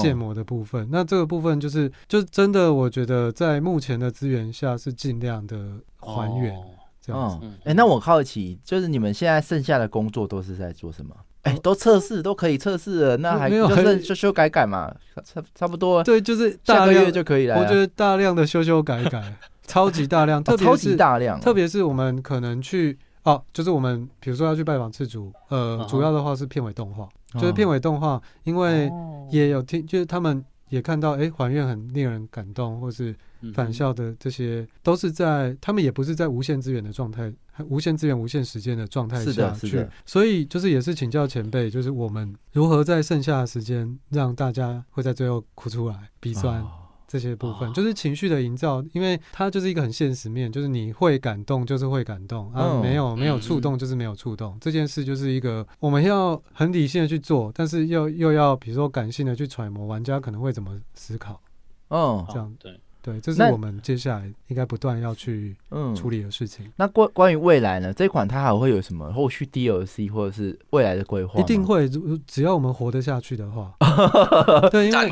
[0.00, 0.88] 建模的部分。
[0.90, 5.56] 那这个部分就是就是真的，我觉得在目前的资源下是尽量的，
[5.98, 6.64] 还原、哦
[7.00, 7.46] 这样子。
[7.64, 11.14] 哎、那我好奇，就是你们现在剩下的工作都是在做什么？
[11.42, 14.94] 哎、哦都测试都可以测试了，那还没有就是修修改改嘛，
[15.24, 17.58] 差差不多对，就是下个月就可以了。
[17.58, 19.34] 我觉得大量的修修改改，
[19.66, 22.98] 超级大量，特别哦超级是、大量哦，特别是我们可能去
[23.28, 29.14] 哦，就是我们比如说要去拜访次主，呃，主要的话是片尾动画，哦就是片尾动画，因为哦。
[29.30, 37.30] 也有听，就是他们也看到，哎，还愿很令人感动，或是嗯返校的这些，都是在他们也不是在无限资源的状态，
[37.68, 39.86] 无限资源、无限时间的状态下去。
[40.06, 46.64] 所以就是也是请教前辈，就是我们如何在剩下的时间让大家会在最后哭出来、鼻酸。
[47.08, 54.58] 哦这些部分哦就是情绪的营造，因为它就是一个很现实面，就是你会感动就是会感动啊，嗯没有没有嗯触动就是没有触动。
[54.60, 61.40] 这件事就是一个我们要很理性的去做，但是又又要比如说感性的去揣摩玩家可能会怎么思考。
[61.88, 66.70] 嗯这样对，对，这是我们接下来应该不断要去嗯处理的事情。
[66.76, 67.90] 那关关于未来呢？
[67.94, 71.40] 这款它还会有什么后续 DLC 或者是未来的规划？
[71.40, 71.88] 一定会，
[72.26, 73.72] 只要我们活得下去的话，
[74.70, 75.10] 对，因为！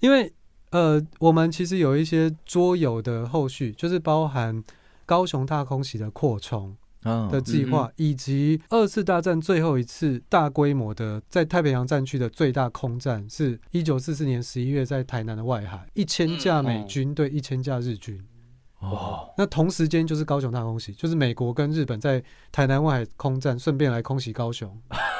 [0.00, 0.30] 因为
[0.72, 4.62] 呃，我们其实有一些桌游的后续，就是包含
[5.06, 18.20] 高雄大空袭的扩充嗯的计划，以及二次大战最后一次大规模的在太平洋战区的最大空战，是一九四四年十一月在台南的外海，一千架美军对一千架日军。
[18.78, 24.76] 哦，那同时间就是高雄大空袭，就是美国跟日本在台南外海空战，顺便来空袭高雄。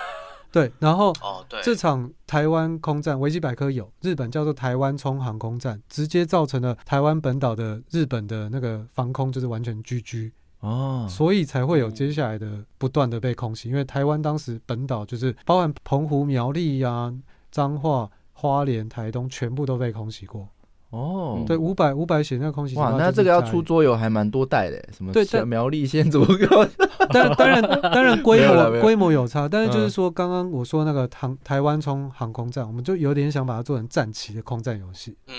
[0.53, 10.31] 对，然后哦，对，这场台湾空战，维基百科有日本叫做台湾冲航空战，直接造成了台湾本岛的日本的那个防空就是完全居居，
[10.61, 13.71] 哦，所以才会有接下来的不断的被空袭。
[13.71, 17.13] 因为台湾当时本岛就是包含澎湖、苗栗呀、
[17.51, 20.47] 彰化、花莲、台东，全部都被空袭过。
[20.93, 26.23] 哦，对，五百五百血那个空袭哇，那这个要出桌游还蛮多代的，什么对苗栗先祖
[27.11, 29.91] 当 当然当然规模规模有差，但是就是嗯。
[29.91, 35.17] 说，刚刚我说那个航台湾冲航空战，我们就有点想把它做成战棋的空战游戏。
[35.29, 35.35] 嗯，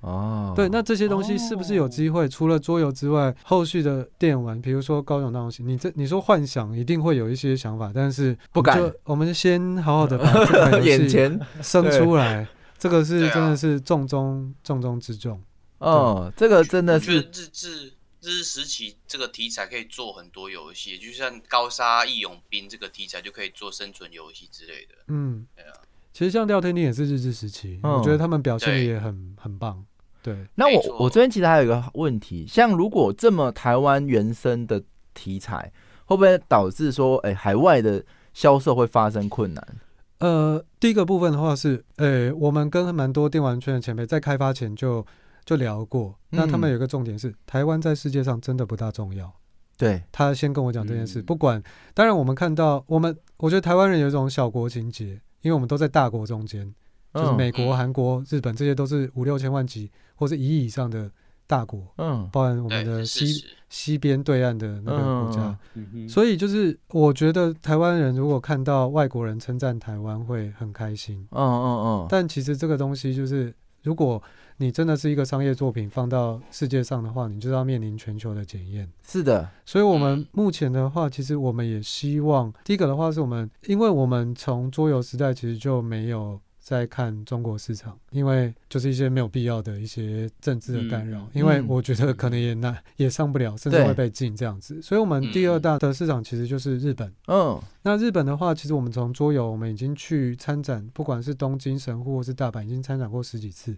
[0.00, 2.28] 哦，对，那这些东西是不是有机会？
[2.28, 12.46] 除了桌游之外，后续的电玩，比如说高雄大东西，你这你说幻想一定会有一些想法，但是不敢我们先好好的把 这款游戏眼前生出来，
[12.78, 15.42] 这个是真的是重中重中之重。
[15.78, 24.94] 哦，这个真的我觉得是日治日治时期这个题材可以做很多游戏，就像高沙义勇兵这个题材就可以做生存游戏之类的。
[25.08, 25.72] 嗯对啊，
[26.12, 29.84] 其实像廖天丁也是日治时期，嗯我觉得他们表现的也很很棒。
[30.22, 34.82] 对，那我我这边其实还有一个问题，像如果这么台湾原生的
[35.14, 35.70] 题材，
[36.06, 38.04] 会不会导致说，哎、海外的
[38.34, 39.76] 销售会发生困难？
[40.18, 45.04] 呃，第一个部分的话是，呃，我们跟蛮多电玩圈的前辈在开发前就
[45.44, 49.30] 就聊过，那他们嗯有一个重点是，台湾在世界上真的不大重要。
[49.76, 51.24] 对，他先跟我讲这件事，嗯。
[51.24, 51.62] 不管，
[51.92, 56.74] 当然我们看到，我们我觉得台湾人有一种小国情节，因为我们都在大国中间，
[57.12, 57.36] 就是嗯。
[57.36, 57.76] 美国、嗯。
[57.76, 61.10] 韩国、日本这些都是五六千万级或是一亿以上的
[61.46, 63.44] 大国，嗯包含我们，的西。
[63.68, 65.58] 西边对岸的那个国家。
[65.74, 71.26] 嗯嗯所以就是，我觉得台湾人如果看到外国人称赞台湾，会很开心。
[71.32, 74.22] 嗯嗯嗯，但其实这个东西就是如果
[74.58, 78.88] 你真的是一个商业作品放到世界上的话，你就要面临全球的检验。
[79.02, 94.82] 是的，所以，我们嗯目前的话，其实我们也希望，第一个的话是我们，因为我们从桌游时代其实就没有在看中国市场，因为就是一些没有必要的一些政治的干扰，嗯因为嗯我觉得可能也难也上不了，甚至会被禁这样子。
[94.82, 97.14] 所以，我们第二大的市场其实就是日本。
[97.28, 103.76] 嗯，那日本的话，其实我们从桌游，我们已经去参展，不管是东京、神户或是大阪，已经参展过十几次。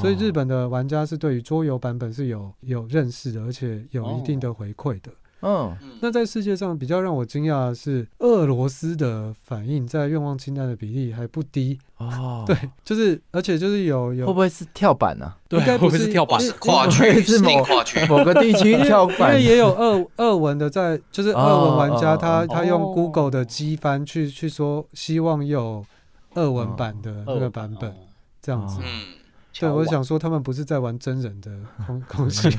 [0.00, 5.10] 所以日本的玩家是对于桌游版本是有有认识的，而且有一定的回馈的。
[5.10, 11.78] 嗯嗯，那在世界上比较让我惊讶的是，俄罗斯的反应在愿望清单的比例还不低。
[11.96, 15.32] 哦， 对，就是而且就是有有会不会是跳板呢？
[15.48, 16.40] 对，应该不是会不会是跳板？
[16.40, 25.84] 是跨因区，为 是某跨区，某个地区跳板因为，也有俄俄文的在，就是俄文玩家哦他哦他用哦 Google 的机翻去去说希望有
[26.34, 27.94] 俄文版的那个版本哦
[28.42, 28.80] 这样子。
[28.80, 29.02] 哦嗯，
[29.58, 31.50] 对，我想说他们不是在玩真人的
[31.86, 32.48] 空空气，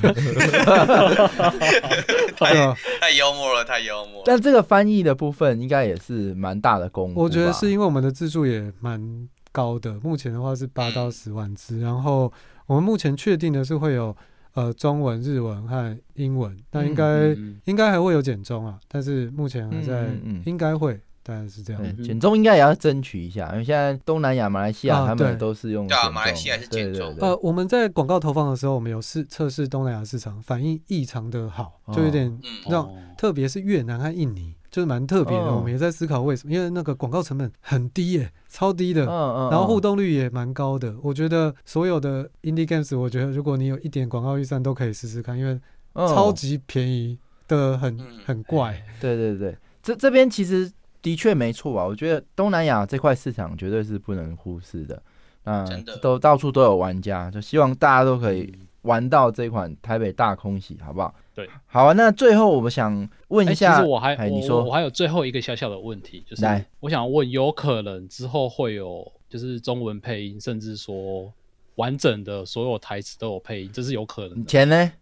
[2.38, 4.22] 对啊，太幽默了，太幽默了。
[4.26, 7.20] 但这个翻译的部分应该也是蛮大的功夫。
[7.20, 12.32] 我觉得是因为我们的字数也蛮高的，目前的话是八到十万字，然后
[12.66, 14.14] 我们目前确定的是会有
[14.54, 17.60] 呃中文、日文和英文，那应该、嗯嗯。
[17.64, 20.42] 应该还会有简中啊，但是目前还在、嗯嗯嗯。
[20.46, 22.02] 应该会，大概是这样。
[22.02, 27.28] 简中应该也要争取一下，因为现在东南亚、马来西亚啊他们都是用对啊简中马来西亚是对简中对对。
[27.28, 32.94] 呃，我们在广告投放的时候，我们有试测试东南亚市场，反应异常的好，就有点嗯，让哦。
[33.16, 35.44] 特别是越南和印尼，就是蛮特别的。
[35.44, 35.56] 哦。
[35.56, 39.04] 我们也在思考为什么，因为那个广告成本很低耶、超低的。
[39.06, 45.52] 嗯嗯，然后互嗯动率也蛮高的，我觉得所有的 indie games，我觉得如果你有一点广告预算都可以试试看，因为
[45.92, 47.16] 嗯超级便宜
[47.46, 48.06] 的很嗯。
[48.26, 48.82] 很怪。
[49.00, 50.68] 对对对，这这边其实
[51.02, 55.02] 的确没错吧，我觉得东南亚这块市场绝对是不能忽视的。
[55.44, 61.12] 那真的都到处都有玩家，就希望大家都可以玩到这款台北大空袭，好不好？
[61.34, 61.92] 对，好啊。
[61.94, 71.32] 那最后我们想问一下，实我还你说我我还有最后一个小小的问题，就是来我想问，有可能之后会有就是中文配音，甚至说
[71.74, 74.36] 完整的所有台词都有配音，这是有可能的。
[74.36, 74.92] 你钱呢？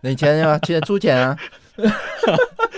[0.00, 1.38] 你钱要钱出钱啊？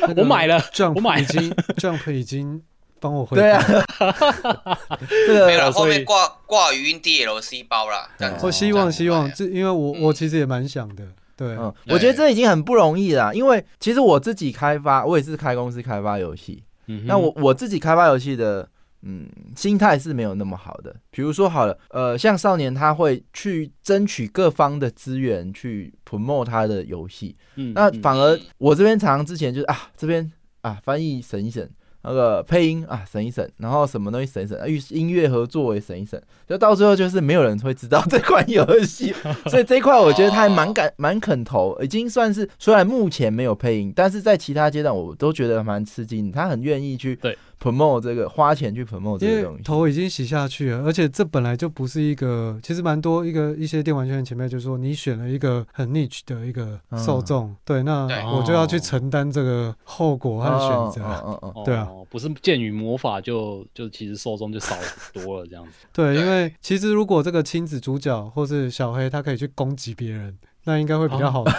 [0.02, 2.62] 那 个我买了，Jump 我买已经 Jump 已经
[3.00, 3.62] 帮我回对啊。
[3.98, 4.12] 报，
[5.26, 8.08] 这个没有了，后所以面挂挂语音 DLC 包啦。
[8.18, 10.02] 这样我希望希望，这这因为我嗯。
[10.02, 11.04] 我其实也蛮想的，
[11.36, 17.06] 对，嗯，对我觉得这已经很不容易了啦，因为其实我自己开发，我也是开公司开发游戏，嗯哼。
[17.06, 18.68] 那我我自己开发游戏的，
[19.02, 20.94] 嗯，心态是没有那么好的。
[21.10, 27.72] 比如说好了，呃，像少年他会去争取各方的资源去 promote 他的游戏，嗯嗯。
[27.74, 30.30] 那反而我这边常常之前就是啊，这边
[30.62, 31.70] 啊翻译审一审，
[32.02, 39.14] 那个配音啊审一审，然后什么东西审一审，啊与音乐合作也审一审，就到最后就是没有人会知道这款游戏，
[39.50, 49.62] 所以这一块我觉得他还蛮敢蛮肯投，已经算是虽然目前没有配音，但是在其他阶段我都觉得蛮吃惊，他很愿意去对 promote 这个花钱去 promote 这个东西。
[49.62, 61.08] 头已经洗下去了，而且这本来就不是一个，其实蛮多一个一些电玩圈的前辈就说，你选了一个很 niche 的一个受众，对，那我就要去承担这个后果和选择。
[61.08, 65.70] 嗯嗯嗯哦对啊，不是剑与魔法就就其实受众就少很多了这样子。
[65.92, 70.36] 对因为其实如果这个亲子主角或是小黑，他可以去攻击别人，
[70.68, 71.52] 那应该会比较好做。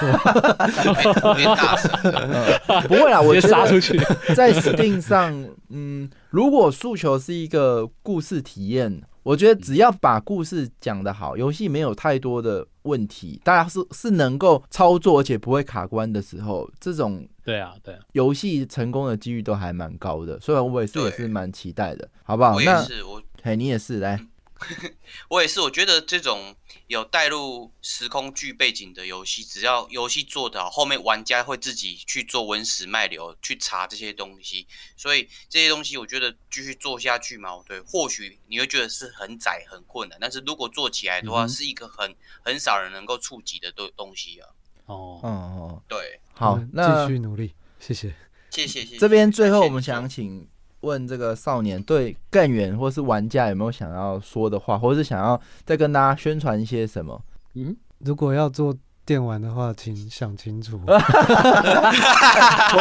[2.88, 3.97] 不会啦，我直觉杀出去。
[4.36, 5.34] 在 Steam 上，
[5.70, 20.39] 嗯，如果诉求是一个故事体验，我觉得只要把故事讲得好，游戏没有太多的问题，大家是是能够操作而且不会卡关的时候，这种对啊，对啊，游戏成功的几率都还蛮高的。
[20.39, 22.53] 所以我也是对也是蛮期待的，好不好？
[22.53, 24.20] 我也那是，我嘿，你也是来，
[25.30, 26.55] 我也是，我觉得这种
[26.88, 34.68] 有带入时空剧背景的游戏，只要游戏做得好，后面玩家会自己去做文史脉流，去查这些东西。
[34.97, 44.49] 所以这些东西，我觉得继续做下去嘛，对，或许你会觉得是很窄、很困难，但是如果做起来的话，嗯是一个很很少人能够触及的东东西啊。
[44.86, 48.14] 哦，嗯哦，对，好那继续努力，谢谢。
[48.49, 48.97] 谢谢谢谢。
[48.97, 50.49] 这边最后我们想请
[50.82, 57.22] 问这个少年对更远或是玩家有没有想要说的话，或是想要再跟大家宣传一些什么？
[57.56, 58.76] 嗯，如果要做
[59.06, 61.00] 电玩的话，请想清楚，我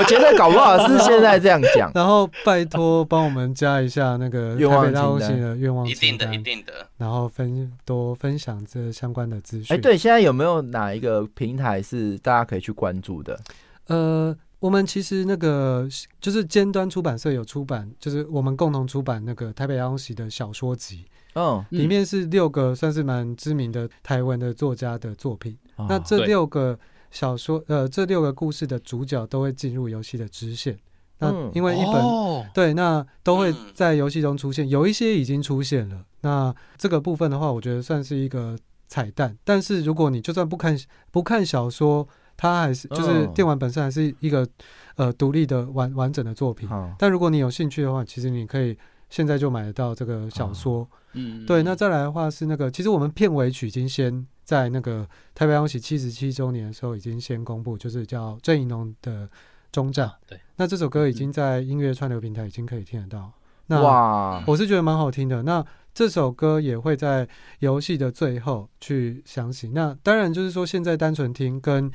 [0.06, 1.90] 觉得搞不好是现在这样讲。
[1.96, 6.86] 然后拜托帮我们加一下那个愿望清单的愿望一定的，一定的。
[6.98, 9.74] 然后分多分享这相关的资讯。
[9.74, 13.40] 哎，，对，现在有没有哪一个平台是大家可以去关注的？
[13.86, 15.88] 呃，我们其实那个
[16.20, 21.04] 就是尖端出版社有出版，就是我们共同出版那个台北大游行的小说集。
[21.34, 25.56] 嗯，嗯里面是六个算是蛮知名的台湾的作家的作品。
[25.76, 26.76] 那哦这六个
[27.10, 30.76] 小说，呃，这六个故事的主角都会进入游戏的支线。
[31.20, 36.04] 那嗯因为一本、哦对，那都会嗯在游戏中出现，有一些已经出现了。
[36.22, 39.36] 那这个部分的话，我觉得算是一个彩蛋。
[39.44, 40.76] 但是如果你就算不看
[41.12, 42.08] 不看小说，
[42.38, 44.48] 它还是就是嗯电玩本身还是一个
[44.96, 46.66] 呃独立的完完整的作品。
[46.66, 48.74] 好，但如果你有兴趣的话，其实你可以
[49.10, 50.88] 现在就买得到这个小说。
[51.14, 59.26] 嗯，对，那再来的话是那个，其实我们片尾曲已经先在那个太平洋喜七十七周年的时候已经先公布，就是叫郑怡农的
[59.72, 60.06] 《终站》。
[60.10, 63.32] 啊对，那这首歌已经在音乐串流平台已经可以听得到。
[63.66, 65.42] 那哇，我是觉得蛮好听的。
[65.42, 67.26] 那这首歌也会在
[67.58, 69.70] 游戏的最后去响起。
[69.70, 71.90] 那当然就是说，现在单纯听跟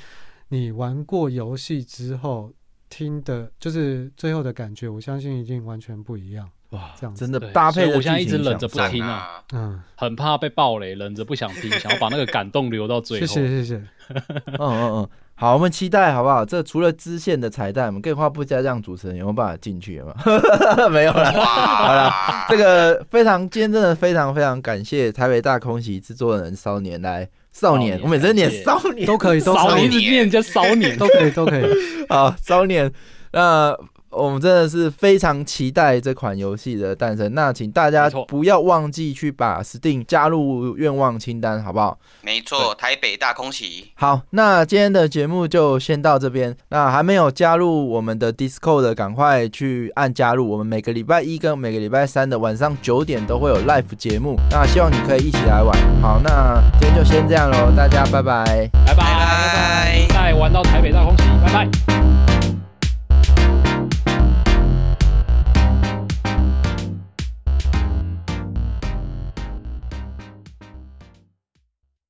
[0.49, 2.51] 你玩过游戏之后
[2.89, 6.49] 听的，就是最后的感觉，我相信一定完全不一样。
[6.69, 13.33] 哇这样真的搭配的所以我现在一直忍着不听啊啊，嗯，很怕被暴雷，忍着不想听， 想要把那个感动留到最谢后。
[13.33, 13.75] 谢谢谢谢。
[14.57, 16.43] 嗯嗯嗯，好，我们期待好不好？
[16.43, 20.15] 这除了支线的彩蛋，我们更花不加这样主持人有没有办法进去吗？
[20.89, 21.31] 没有啦。
[21.31, 22.11] 好了，
[22.49, 29.05] 这个非常，今天真的非常非常感谢台北大空袭制作人少年来少年，我每次念少年。
[29.05, 29.81] 都可以，都少可以。
[29.81, 31.63] 年一直念人家少年，都可以，都可以。
[32.09, 32.91] 啊少年，
[33.31, 33.77] 那
[34.15, 37.33] 我们真的是非常期待这款游戏的诞生。
[37.33, 41.97] 那请大家不要忘记去把 Steam 加入愿望清单，好不好？
[42.21, 46.55] 没错，台北大空袭，好，那今天的节目就先到这边。
[46.69, 50.49] 那还没有加入我们的 Discord 的，赶快去按加入。
[50.49, 55.75] 我们每个礼拜一跟每个礼拜三的晚上九点都会有 Live 节目，那希望你可以一起来玩。
[56.01, 58.69] 好，那今天就先这样喽，大家拜拜。
[58.85, 62.12] 拜拜拜拜再玩到台北大空袭，拜拜。